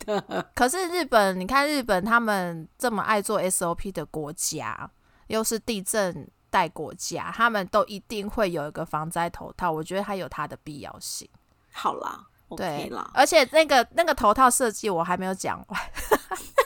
[0.00, 0.22] 的。
[0.54, 4.90] 可是日本，你看日本他们这么爱做 SOP 的国家，
[5.28, 9.72] 又是地震带国家，他们都一定会有一个防灾头套。
[9.72, 11.26] 我觉得它有它的必要性。
[11.72, 15.80] 好啦，OK 对啦，而且那个那个头套设计我还没有讲完。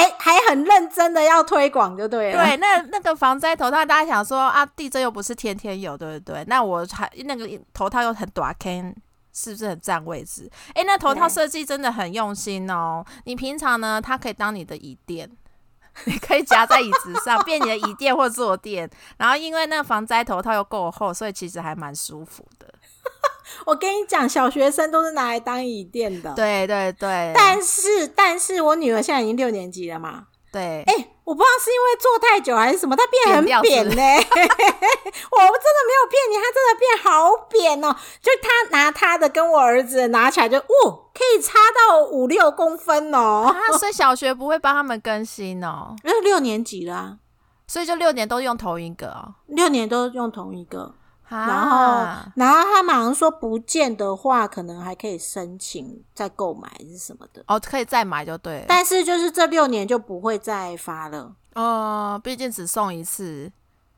[0.00, 2.44] 还还很认真的要推广，就对了。
[2.44, 6.44] 对，那那个防灾头套，大家想说啊，地震又不是天天有，对不对？
[6.46, 8.94] 那我还那个头套又很短 can，
[9.32, 10.50] 是不是很占位置？
[10.74, 13.04] 诶，那头套设计真的很用心哦。
[13.24, 15.30] 你平常呢，它可以当你的椅垫。
[16.04, 18.88] 你 可以夹在椅子上， 变你的椅垫或坐垫。
[19.18, 22.72] 然后因为那个防灾头套又够厚，所以其实还蛮舒服的。
[23.66, 37.96] 我跟你讲，小学生都是拿来当椅垫的。，对对对，但是但是我女儿现在已经六年级了嘛，对，哎、我不知道是因为坐太久还是什么，她变很扁掉是不扁呢、 我真的没有骗你，她真的变好扁哦。
[38.20, 41.58] 就她拿她的跟我儿子拿起来就，哦，可以差
[41.88, 43.46] 到五六公分哦。
[43.46, 47.16] 啊， 所以小学不会帮他们更新哦，因为六年级了啊、
[47.66, 49.34] 所以就六年都用同一个哦。
[49.46, 50.94] 六年都用同一个，
[51.30, 57.42] 啊、然后然后他马上说不见的话，可能还可以申请再购买还是什么的。
[57.46, 58.64] 哦，可以再买就对了。
[58.68, 61.32] 但是就是这六年就不会再发了。
[61.54, 63.50] 哦，毕竟只送一次。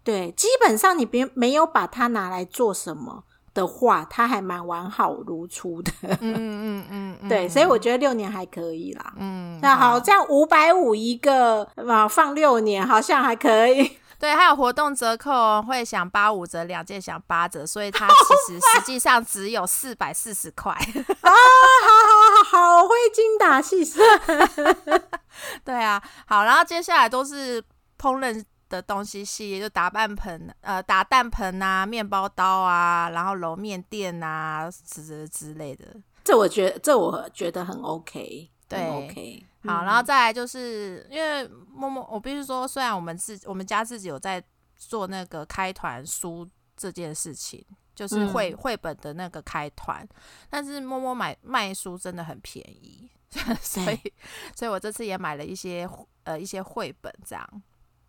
[0.05, 5.92] 对，基本上你别没有把它拿来做什么的话，它还蛮完好如初的。
[6.03, 9.14] 嗯嗯嗯嗯，对，所以我觉得六年还可以啦。
[9.16, 13.92] 嗯，那好，这样五百五一个啊，放六年好像还可以。
[14.22, 20.70] 对，还有活动折扣哦，会享八五折，两件享八折，所以它其实实际上只有四百四十块。
[21.22, 24.00] 啊，好好好，好会精打细算。
[25.64, 27.61] 对啊，好，然后接下来都是
[27.98, 35.85] 烹饪的东西系列，就打蛋盆、呃打蛋盆啊、面包刀啊，然后揉面垫啊之之类的。
[36.22, 39.46] 这我觉得，这我觉得很 OK，对。
[39.64, 44.42] 好，嗯然后再来就是因为默默，我必须说，虽然我们自我们家自己有在
[44.76, 50.06] 做那个开团书这件事情，就是嗯绘绘、本的那个开团，
[50.50, 53.08] 但是默默买卖书真的很便宜，
[53.62, 54.12] 所以
[54.56, 55.88] 所以我这次也买了一些
[56.24, 57.62] 呃一些绘本这样。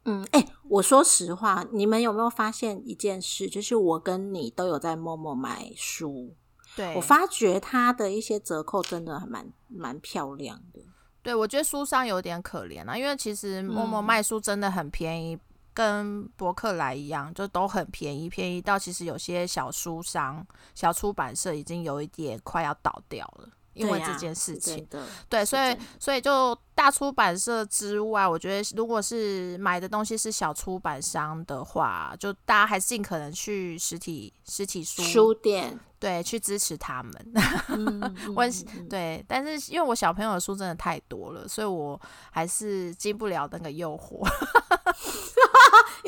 [0.06, 3.48] 嗯，哎、我说实话，你们有没有发现一件事？
[3.48, 6.36] 就是我跟你都有在默默买书，
[6.76, 10.82] 对，我发觉它的一些折扣真的还蛮蛮漂亮的。
[11.22, 15.40] 对我觉得书商有点可怜啊，因为其实默默嗯卖书真的很便宜。
[15.76, 24.88] 跟博客来一样，就都很便宜，便宜到其实有些小书商、小出版社已经有一点快要倒掉了，因为这件事情。
[25.30, 37.14] 对，所以所以就大出版社之外，我觉得如果是买的东西是小出版商的话，就大家还是尽可能去实体实体书书店，对去支持他们。
[37.70, 42.00] 嗯，嗯我嗯嗯对，但是因为我小朋友的书真的太多了，所以我
[42.32, 44.28] 还是经不了那个诱惑。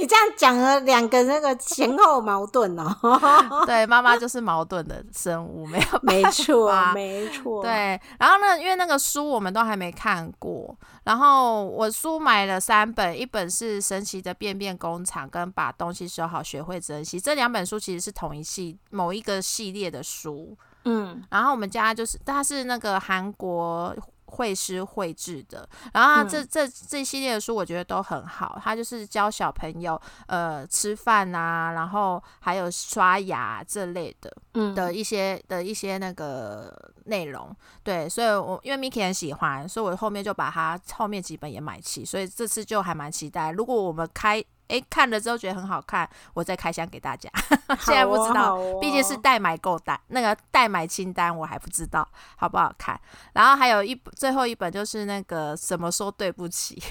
[0.05, 2.95] 你这样讲了两个那个前后矛盾哦。
[3.65, 20.55] 对，妈妈就是矛盾的生物，没有 没错法，没错，，对，然后呢，因为那个书我们都还没看过，然后我书买了三本，一本是《神奇的便便工厂》跟《把东西收好，学会珍惜》，这两本书其实是同一系某一个系列的书。
[20.87, 23.91] 嗯然后我们家就是它是那个韩国
[24.35, 34.31] 绘师绘制的，然后它这、这这一系列的书我觉得都很好，它就是教小朋友呃吃饭啊，然后还有刷牙这类的。
[34.57, 36.73] 嗯的一些的一些那个
[37.05, 43.51] 内容，对，所以我因为 Miki 很喜欢，所以我后面就把它后面几本也买齐，所以这次就还蛮期待。
[43.51, 47.29] 如果我们开诶看了之后觉得很好看，我再开箱给大家。
[47.81, 52.99] 现在不知道，毕竟是代买购单，那个代买清单我还不知道好不好看。
[53.33, 56.81] 然后还有一最后一本就是那个怎么说对不起，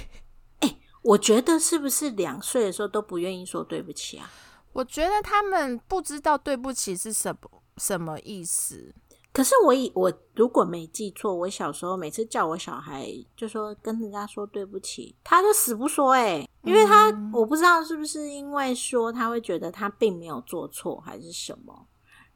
[0.61, 4.31] 诶我觉得是不是两岁的时候都不愿意说对不起啊？
[4.73, 8.95] 我觉得他们不知道对不起是什么什么意思。
[9.35, 21.87] 可是我以我如果没记错，我小时候每次叫我小孩就说跟人家说对不起，他就死不说哎、因为他、我不知道是不是因为说他会觉得他并没有做错还是什么，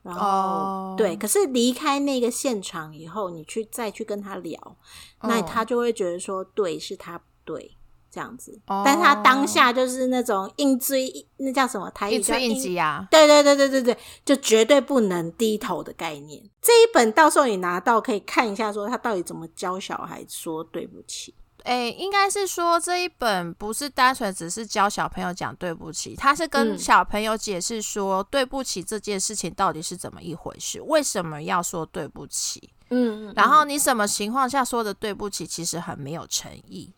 [0.03, 4.77] 然后、哦对，可是离开那个现场以后，你去再去跟他聊，
[5.23, 7.78] 那嗯他就会觉得说，对，是他不对。
[8.19, 8.83] 这样子，哦。
[8.85, 16.43] 但是他当下就是那种硬追，那叫什么台语叫一吹一击啊，对对对对对对，就绝对不能低头的概念。
[16.61, 21.33] 这一本到时候你拿到可以看一下，说他到底怎么教小孩说对不起。
[21.65, 26.79] 诶，应该是说这一本不是单纯只是教小朋友讲对不起，他是跟嗯。
[26.79, 36.95] 小朋友解释说对不起这件事情到底是怎么一回事，为什么要说对不起，嗯，然后你什么情况下说的对不起，其实很没有诚意，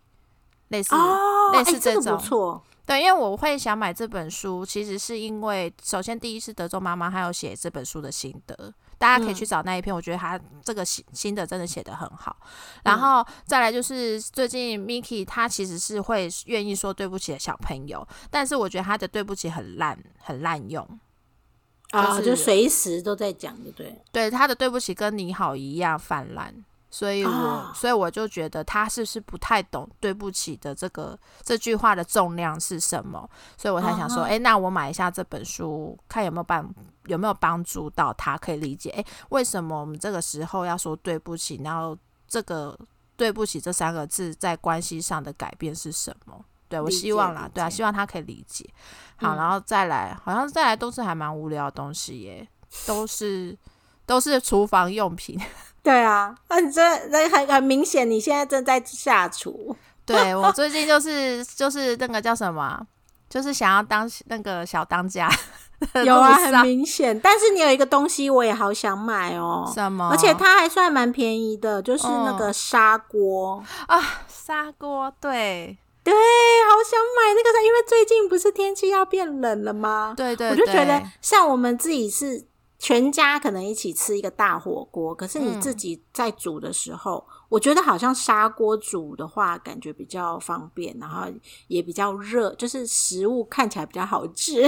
[0.71, 12.37] 类似、哦，类似哎这种不错，对，因为我会想买这本书，其实是因为首先第一是德州妈妈，她有写这本书的心得，大家可以去找那一篇，我觉得她这个心心得真的写得很好。
[12.85, 20.87] 然后再来就是最近 Miki 他其实是会愿意说对不起的小朋友，但是我觉得他的对不起很烂，很滥用。
[21.91, 24.03] 啊，就是就随时都在讲，对对？
[24.13, 26.55] 对他的对不起跟你好一样泛滥，
[26.91, 27.73] 所以我、啊。
[27.75, 36.69] 所以我就觉得他是不是不太懂对不起的这个这句话的重量是什么，所以我才想说，啊哎、那我买一下这本书，看有没有帮
[37.07, 42.79] 有没有帮助到他，可以理解，哎，为什么我们这个时候要说对不起，然后这个
[43.17, 46.45] 对不起这三个字在关系上的改变是什么？
[46.69, 48.65] 对我希望啦，对啊，希望他可以理解。
[49.17, 49.37] 好，嗯。
[49.37, 52.49] 然后再来，好像再来都是还蛮无聊的东西耶，
[52.87, 53.59] 都是
[54.11, 55.39] 都是厨房用品。
[55.85, 59.77] 对啊，那你这那很很明显，你现在正在下厨。
[60.05, 62.81] 对我最近就是就是那个叫什么啊，
[63.29, 65.31] 就是想要当那个小当家
[66.05, 67.19] 有啊，很明显。
[67.21, 69.71] 但是你有一个东西，我也好想买哦。
[69.73, 70.09] 什么？
[70.11, 73.63] 而且它还算蛮便宜的，就是那嗯个砂锅。
[73.87, 80.13] 啊，砂锅对对，好想买那个，因为最近不是天气要变冷了吗？
[80.17, 82.45] 对对，我就觉得，像我们自己是
[82.81, 91.27] 全家可能一起吃一个大火锅，可是你嗯自己在煮的时候，我觉得好像砂锅煮的话，感觉比较方便，然后
[91.69, 94.63] 也比较热，就是食物看起来比较好吃。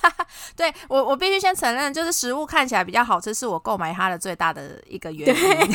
[0.54, 5.72] 对我我必须先承认，就是食物看起来比较好吃，是我购买它的最大的一个原因。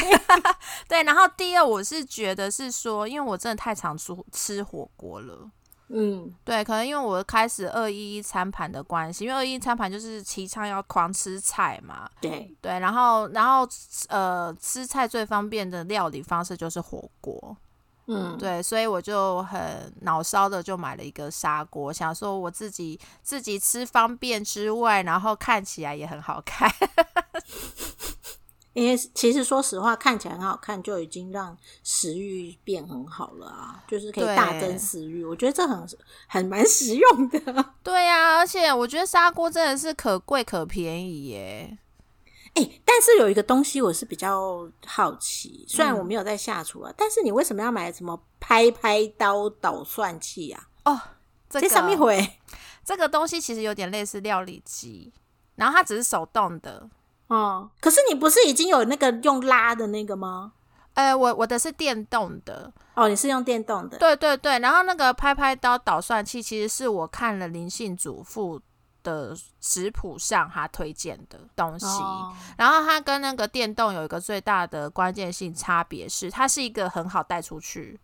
[0.87, 5.49] 对， 然后第二，我是觉得是说，因为我真的太常吃吃火锅了。
[5.93, 13.67] 嗯，对，可能因为我开始二一一餐盘的关系，因为二一一餐盘就是提倡要狂吃菜嘛，对，对，然后然后
[14.07, 17.57] 呃，吃菜最方便的料理方式就是火锅，
[18.07, 26.71] 嗯，对，所以我就很脑烧的就买了一个砂锅，想说我自己自己吃方便之外，然后看起来也很好看。
[28.73, 35.25] 因为其实说实话，看起来很好看，就已经让食欲变很好了啊，就是可以大增食欲。
[35.25, 35.85] 我觉得这很
[36.27, 37.39] 很蛮实用的。
[37.83, 41.77] 对呀、而且我觉得砂锅真的是可贵可便宜耶。
[42.53, 50.67] 哎、但是有一个东西我是比较好奇，虽然嗯我没有在下厨啊，但是你为什么要买什么拍拍刀捣蒜器啊？
[50.85, 50.99] 哦，
[51.49, 52.39] 这上面会
[52.85, 55.13] 这个东西其实有点类似料理机，
[55.55, 56.89] 然后它只是手动的。
[57.33, 60.51] 哦，可是你不是已经有那个用拉的那个吗？
[60.95, 68.61] 呃，我我的是电动的，哦，你是用电动的，对对对，然后那个拍拍刀捣蒜器其实是我看了灵性主妇
[69.01, 72.33] 的食谱上他推荐的东西，哦。
[72.57, 77.97] 然后它跟那个电动有一个最大的关键性差别是，它是一个很好带出去，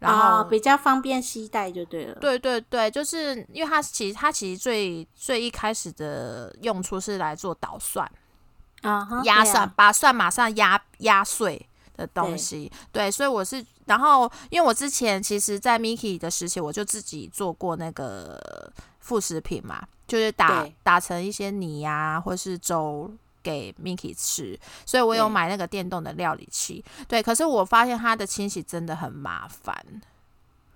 [0.00, 2.14] 然后、哦比较方便携带就对了。
[2.16, 8.06] 对对对，就是因为它其实它其实最最一开始的用处是来做捣蒜、
[8.82, 11.66] 啊哈，压蒜，啊把蒜马上压压碎
[11.96, 12.70] 的东西。
[12.92, 23.10] 对，所以我是，然后因为我之前其实，在 Miki 的时期，我就自己做过那个副食品嘛，就是打打成一些泥啊，或是粥。
[23.42, 26.84] 给 Miki 吃，所以我有买那个电动的料理器。
[27.08, 29.74] 对，可是我发现它的清洗真的很麻烦。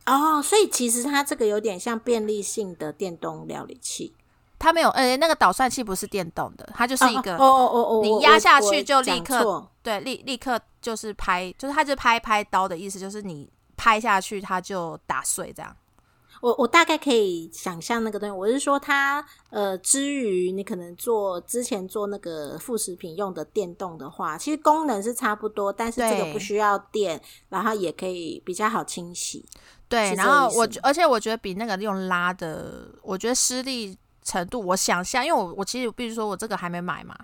[0.07, 4.15] 哦，所以其实它这个有点像便利性的电动料理器，
[4.65, 15.77] 它没有，呃，那个捣蒜器不是电动的，它就是一个，哦哦哦哦，你我压下去就立刻错对，立立刻就是拍，就是它就是拍拍刀的意思，就是你拍下去它就打碎这样。
[16.41, 29.47] 我我大概可以想象那个东西，我是说它呃，之于你可能做之前做那个副食品用的电动的话，其实功能是差不多，但是这个不需要电，然后也可以比较好清洗。
[29.89, 37.15] 对，然后我觉而且我觉得比那个用拉的，我觉得施力程度，我想象，因为我我其实必须说我这个还没买嘛，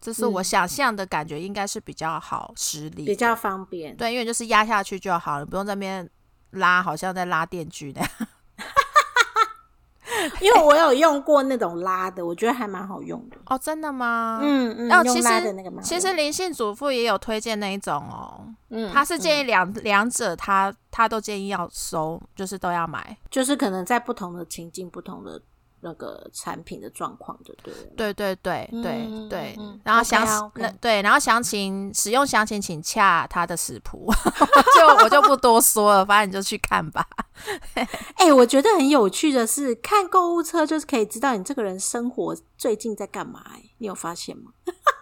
[0.00, 3.96] 这是我嗯想象的感觉，应该是比较好实力，比较方便。
[3.96, 6.08] 对，因为就是压下去就好了，不用在那边
[6.50, 8.10] 拉，好像在拉电锯那样。
[10.40, 13.36] 因为我有用过那种拉的，我觉得还蛮好用的。
[13.46, 14.38] 哦，真的吗？
[14.42, 23.16] 嗯嗯，哦，其实那个其实用灵性主妇也有推荐那一种哦，嗯他是建议两两者他他都建议要收，就是都要买。
[23.30, 25.40] 就是可能在不同的情境、不同的
[25.82, 27.80] 那个产品的状况，的对了。
[27.96, 34.10] 对对对对嗯对然后详那对，然后详情使用详情请洽他的食谱，
[34.78, 37.06] 就我就不多说了，反正你就去看吧。
[38.14, 44.52] 哎、我觉得很有趣的是，看购物车就是可以知道你这个人生活最近在干嘛、哎，你有发现吗？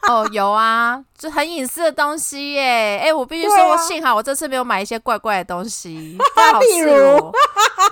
[0.08, 2.98] 哦，有啊，这很隐私的东西耶。
[3.04, 7.32] 哎、我必须说，幸好我这次没有买一些怪怪的东西， 不如裸，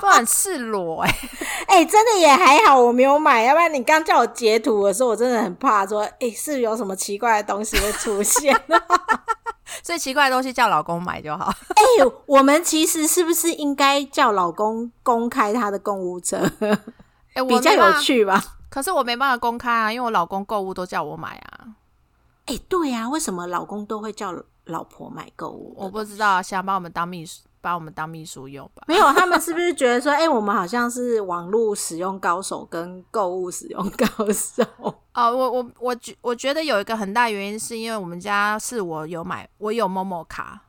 [0.01, 1.15] 不然很赤裸哎。
[1.69, 8.59] 哎、真的也还好，我没有买，要不然你刚叫我截图的时候，我真的很怕说，哎、是有什么奇怪的东西会出现？
[9.83, 11.53] 所以奇怪的东西叫老公买就好。
[11.71, 11.83] 哎、
[12.25, 16.39] 我们其实是不是应该叫老公公开他的购物车，
[17.35, 18.43] 哎、我比较有趣吧？
[18.71, 21.69] 可是我没办法公开啊，因为我老公购物都叫我买啊。
[22.49, 24.35] 哎、对呀、为什么老公都会叫
[24.65, 25.75] 老婆买购物？
[25.77, 28.85] 我不知道，想把我们当秘书，把我们当秘书用吧。
[28.87, 34.65] 没有，他们是不是觉得说， 哎、我们好像是网络使用高手跟购物使用高手？
[35.13, 40.63] 哦，我我我觉我觉得有一个很大原因，是因为我们家是我有买，我有某某卡，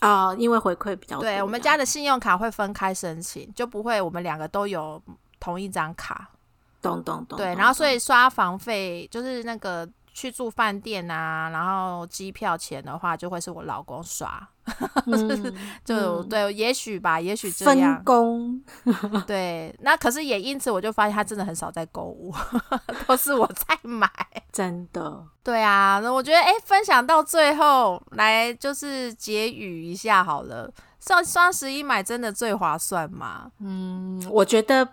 [0.00, 1.22] 哦，因为回馈比较多。
[1.22, 5.02] 对我们家的信用卡会分开申请，就不会我们两个都有
[5.40, 6.30] 同一张卡。
[6.82, 7.38] 懂懂懂。
[7.38, 14.48] 对，然后所以刷房费就是那个去住饭店啊，然后机票钱的话，就会是我老公刷。
[15.04, 15.54] 嗯
[15.84, 18.04] 就、嗯对，也许吧，也许这样分。
[18.04, 18.62] 工，
[19.26, 22.32] 对，那可是也因此我就发现他真的很少在购物，
[23.06, 24.08] 都是我在买。
[24.50, 25.22] 真的。
[25.42, 30.72] 对啊，那我觉得哎、诶分享到最后来就是结语一下好了。
[30.98, 33.50] 双双十一买真的最划算吗？
[33.58, 34.88] 嗯，我觉得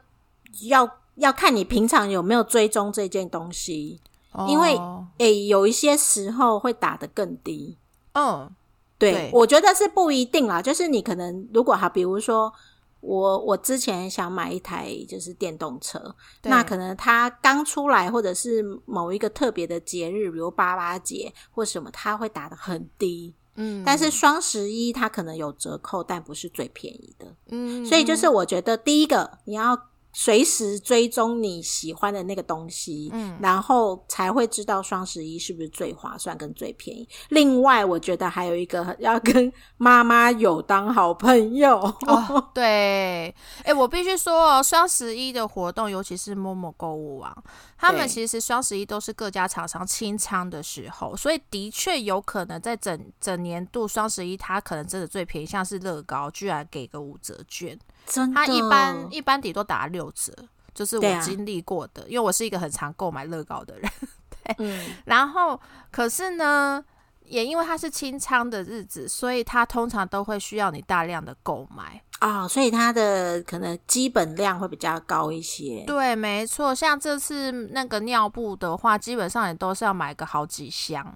[0.63, 4.01] 要要看你平常有没有追踪这件东西，
[4.47, 7.77] 因为哦诶、有一些时候会打得更低。
[8.13, 8.49] 嗯，
[8.97, 10.61] 对，对我觉得是不一定啦。
[10.61, 12.51] 就是你可能如果哈，比如说
[12.99, 23.33] 我我之前想买一台就是电动车，那可能它刚出来，或者是某一个特别的节日，比如八八节或什么，它会打得很低。
[23.55, 27.27] 嗯，但是双十一它可能有折扣，但不是最便宜的。
[27.49, 29.77] 嗯，所以就是我觉得第一个你要
[30.13, 33.37] 随时追踪你喜欢的那个东西，嗯。
[33.41, 37.07] 然后才会知道双十一是不是最划算跟最便宜。
[37.29, 41.77] 另外，我觉得还有一个要跟妈妈有当好朋友。
[42.07, 43.33] 哦，对，
[43.63, 47.43] 哎、我必须说哦，双十一的活动，尤其是陌陌购物网，
[47.77, 60.33] 他们其实双十一都是各家厂商清仓的时候，所以的确有可能在整整年度双十一，它可能真的最便宜，像是乐高，居然给个五折券，真的，它一般一般底都打六折，
[60.73, 63.91] 就是我经历过的，因为我是一个很常购买乐高的人。
[64.57, 65.59] 嗯，然后，
[65.91, 66.83] 可是呢，
[67.25, 72.01] 也因为它是清仓的日子，所以它通常都会需要你大量的购买。
[72.19, 75.83] 啊、所以它的可能基本量会比较高一些。
[75.87, 81.15] 对，没错，像这次那个尿布的话，基本上也都是要买个好几箱，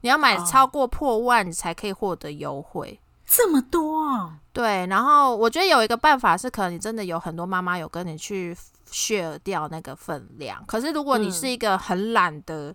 [0.00, 3.00] 你要买哦超过破万，你才可以获得优惠。
[3.32, 8.52] 这么多啊，对，然后我觉得有一个办法是，可能你真的有很多妈妈有跟你去
[8.90, 12.74] share 掉那个分量，可是如果你嗯是一个很懒的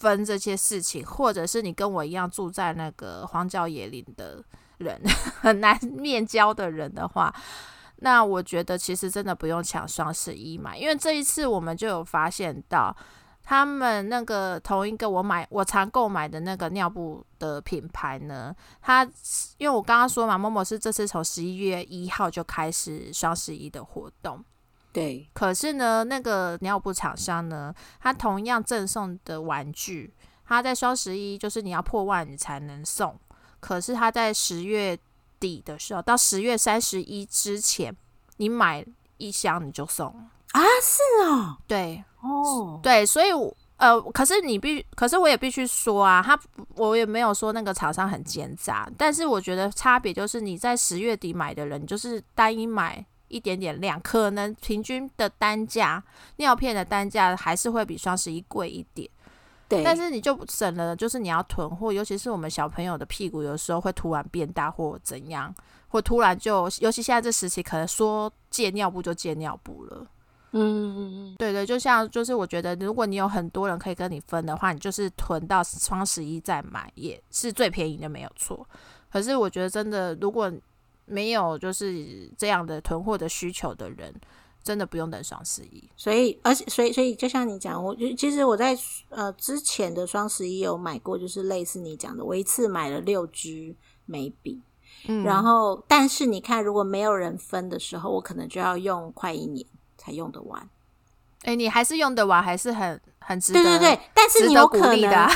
[0.00, 4.42] 分这些事情，或者是你跟我一样住在那个荒郊野岭的
[4.78, 5.00] 人，
[5.40, 7.32] 很难面交的人的话，
[7.98, 12.94] 那我觉得其实真的不用抢双十一嘛，因为这一次我们就有发现到。
[13.48, 19.02] 他们那个同一个我买我常购买的那个尿布的品牌呢，它
[19.56, 24.44] 因为我刚刚说嘛，某某是这次从十一月一号就开始双十一的活动，
[24.92, 30.12] 对，可是呢，那个尿布厂商呢，它同样赠送的玩具，
[30.44, 33.18] 它在双十一就是你要破万你才能送，
[33.60, 34.98] 可是它在十月
[35.40, 37.96] 底的时候，到十月三十一之前，
[38.36, 38.84] 你买
[39.16, 40.08] 一箱你就送。
[40.52, 43.54] 啊，是哦，对哦，对，所以我。
[43.78, 46.36] 呃，可是你必，可是我也必须说啊，他
[46.74, 56.02] 我也没有说那个厂商很奸诈，但是我觉得差别就是你在十月底买的人，就是单一买一点点量，可能平均的单价
[56.38, 59.08] 尿片的单价还是会比双十一贵一点，
[59.68, 65.54] 对，但是你就省了，就是你要囤货，尤其是我们小朋友的屁股有时候会突然变大或怎样，
[65.86, 70.04] 或突然就，尤其现在这时期，可能说戒尿布就戒尿布了。
[70.52, 78.66] 嗯嗯嗯，对对，就像就是我觉得，如果你有很多人可以跟你分的话，你就是囤到双十一再买，也是最便宜的，没有错。
[79.10, 80.52] 可是我觉得真的，如果
[81.04, 84.14] 没有就是这样的囤货的需求的人，
[84.62, 85.82] 真的不用等双十一。
[85.96, 88.76] 所以，而且，所以，所以，就像你讲，我就其实我在
[89.08, 93.74] 呃之前的双十一有买过，就是类似你讲的，我一次买了六支
[94.04, 94.60] 眉笔，
[95.06, 99.66] 嗯，然后，但是你看，如果没有人分的时候，我可能就要用快一年
[100.08, 100.68] 才用得完。
[101.44, 103.62] 哎、你还是用得完，还是很很值得。
[103.62, 105.30] 对对对，但是你有 可能，鼓励的啊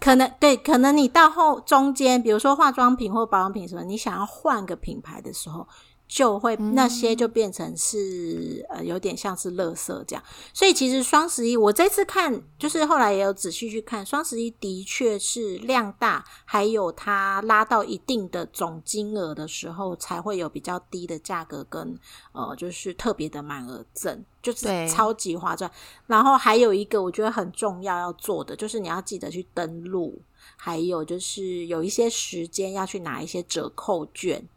[0.00, 5.66] 可能对，可能你到后中间，比如说化妆品或保养品什么，你想要换个品牌的时候，
[6.14, 10.22] 就会、那些就变成是呃有点像是垃圾这样。
[10.52, 21.98] 所以其实双十一，我这次看就是后来也有仔细去看，双十一的确是量大，还有它拉到一定的总金额的时候，才会有比较低的价格跟
[22.30, 25.68] 呃就是特别的满额赠，就是超级划算。
[26.06, 30.22] 然后还有一个我觉得很重要要做的，就是你要记得去登录，
[30.54, 34.48] 还有就是有一些时间要去拿一些折扣券。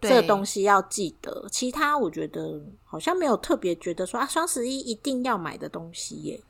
[0.00, 6.40] 这东西要记得，其他我觉得好像没有特别觉得说啊，双十一一定要买的东西耶。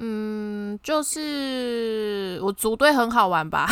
[0.00, 3.66] 嗯，就是我组队很好玩吧，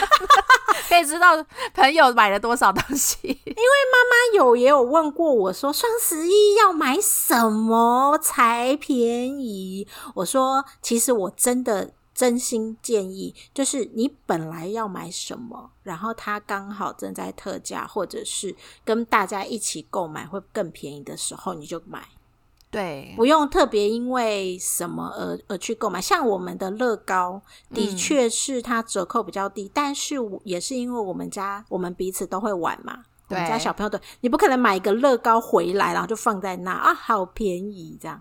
[0.88, 1.44] 可以知道
[1.74, 3.18] 朋友买了多少东西。
[3.22, 9.86] 因为妈妈有也有问过我说，双十一要买什么才便宜？
[10.14, 18.54] 我说，其实我真的真心建议，就是你本来要买什么，然后它刚好正在特价，或者是
[18.84, 22.06] 跟大家一起购买会更便宜的时候，你就买。
[22.70, 26.00] 对，不用特别因为什么而而去购买。
[26.00, 33.04] 像我们的乐高，的嗯确是它折扣比较低，但是也是因为我们家我们彼此都会玩嘛。
[33.28, 38.20] 我们对家小朋友的，你不可能买一个乐高回来，然后就放在那啊，好便宜这样。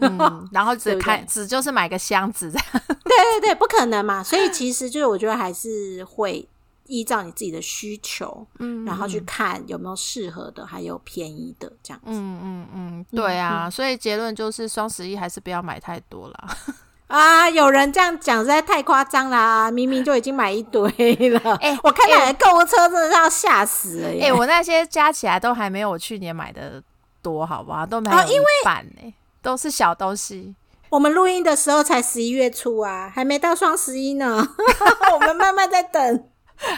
[0.00, 2.66] 嗯， 然后只开对只就是买个箱子这样。
[2.88, 4.22] 对对对，不可能嘛。
[4.22, 6.46] 所以其实就是我觉得还是会
[6.86, 12.06] 依照你自己的需求，嗯然后去看有没有适合的，还有便宜的这样子。
[12.06, 16.56] 嗯嗯嗯，对啊，所以结论就是双十一还是不要买太多啦。
[17.08, 19.68] 啊，有人这样讲实在太夸张啦！
[19.68, 20.88] 明明就已经买一堆
[21.30, 21.56] 了。
[21.56, 24.26] 哎我看买的购物车真的是要吓死了耶！
[24.28, 26.80] 哎、我那些加起来都还没有我去年买的
[27.20, 27.84] 多，好不好？
[27.84, 30.54] 都没有哦因一半呢、都是小东西。
[30.90, 34.46] 我们录音的时候才十一月初啊，还没到双十一呢，
[35.14, 36.24] 我们慢慢在等。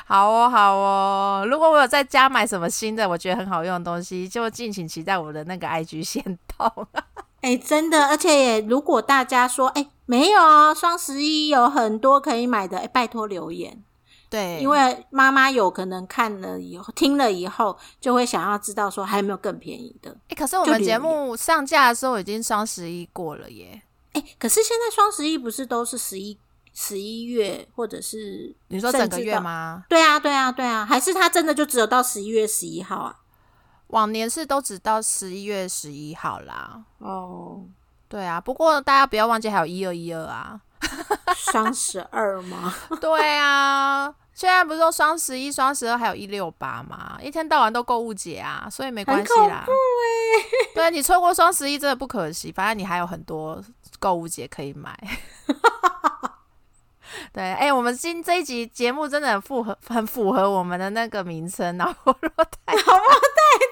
[0.07, 1.47] 好哦，好哦。
[1.51, 6.23] 如果我有在家买什么新的，我觉得很好用的东西，就敬请期待我的那个 IG 线
[6.57, 6.87] 动。
[7.41, 13.83] 哎、真的，而且也如果大家说，哎、没有哦，双十一有很多可以买的，哎、拜托留言，
[14.33, 20.11] 对，因为妈妈有可能看了以后、听了以后，就会想要知道说还有没有更便宜的。
[20.29, 23.83] 哎、可是我们节目上架的时候已经双十一过了耶。
[24.15, 26.39] 哎、可是现在双十一不是都是十一
[26.73, 29.39] 十一月，或者是你说整个月？
[29.39, 29.85] 吗？
[29.87, 33.17] 对啊，对啊，对啊，还是它真的就只有到十一月十一号啊？
[33.89, 36.83] 往年是都只到十一月十一号啦。
[37.01, 37.67] 哦，
[38.09, 40.59] 对啊，不过大家不要忘记还有一二一二啊。
[41.37, 42.75] 双十二吗？
[43.01, 47.19] 对啊，现在不是说双十一、双十二还有一六八吗？
[47.23, 49.65] 一天到晚都购物节啊，所以没关系啦。
[50.75, 53.63] 对你错过双十一真的不可惜，反正你还有很多
[53.99, 54.99] 购物节可以买。
[57.33, 62.13] 对，哎、我们今这一集节目真的很符合，很符合我们的那个名称， 然后
[62.67, 62.77] 太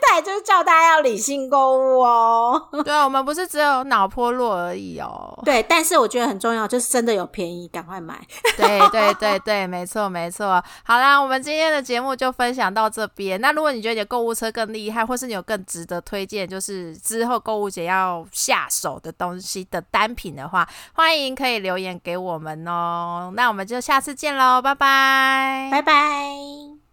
[0.03, 2.69] 太，就是叫大家要理性购物哦。
[2.85, 5.39] 对啊，我们不是只有脑波弱而已哦。
[5.45, 8.19] 对，但是我觉得很重要，就是真的有便宜，赶快买。
[8.57, 10.63] 对对对对，没错没错。
[10.83, 13.41] 好啦，我们今天的节目就分享到这边。
[13.41, 23.31] 那如果你觉得你的购物车更厉害，或是你有更值得推荐，就是之后购物节要下手的东西的单品的话，欢迎可以留言给我们哦。
[23.35, 26.80] 那我们就下次见喽，拜拜，拜拜。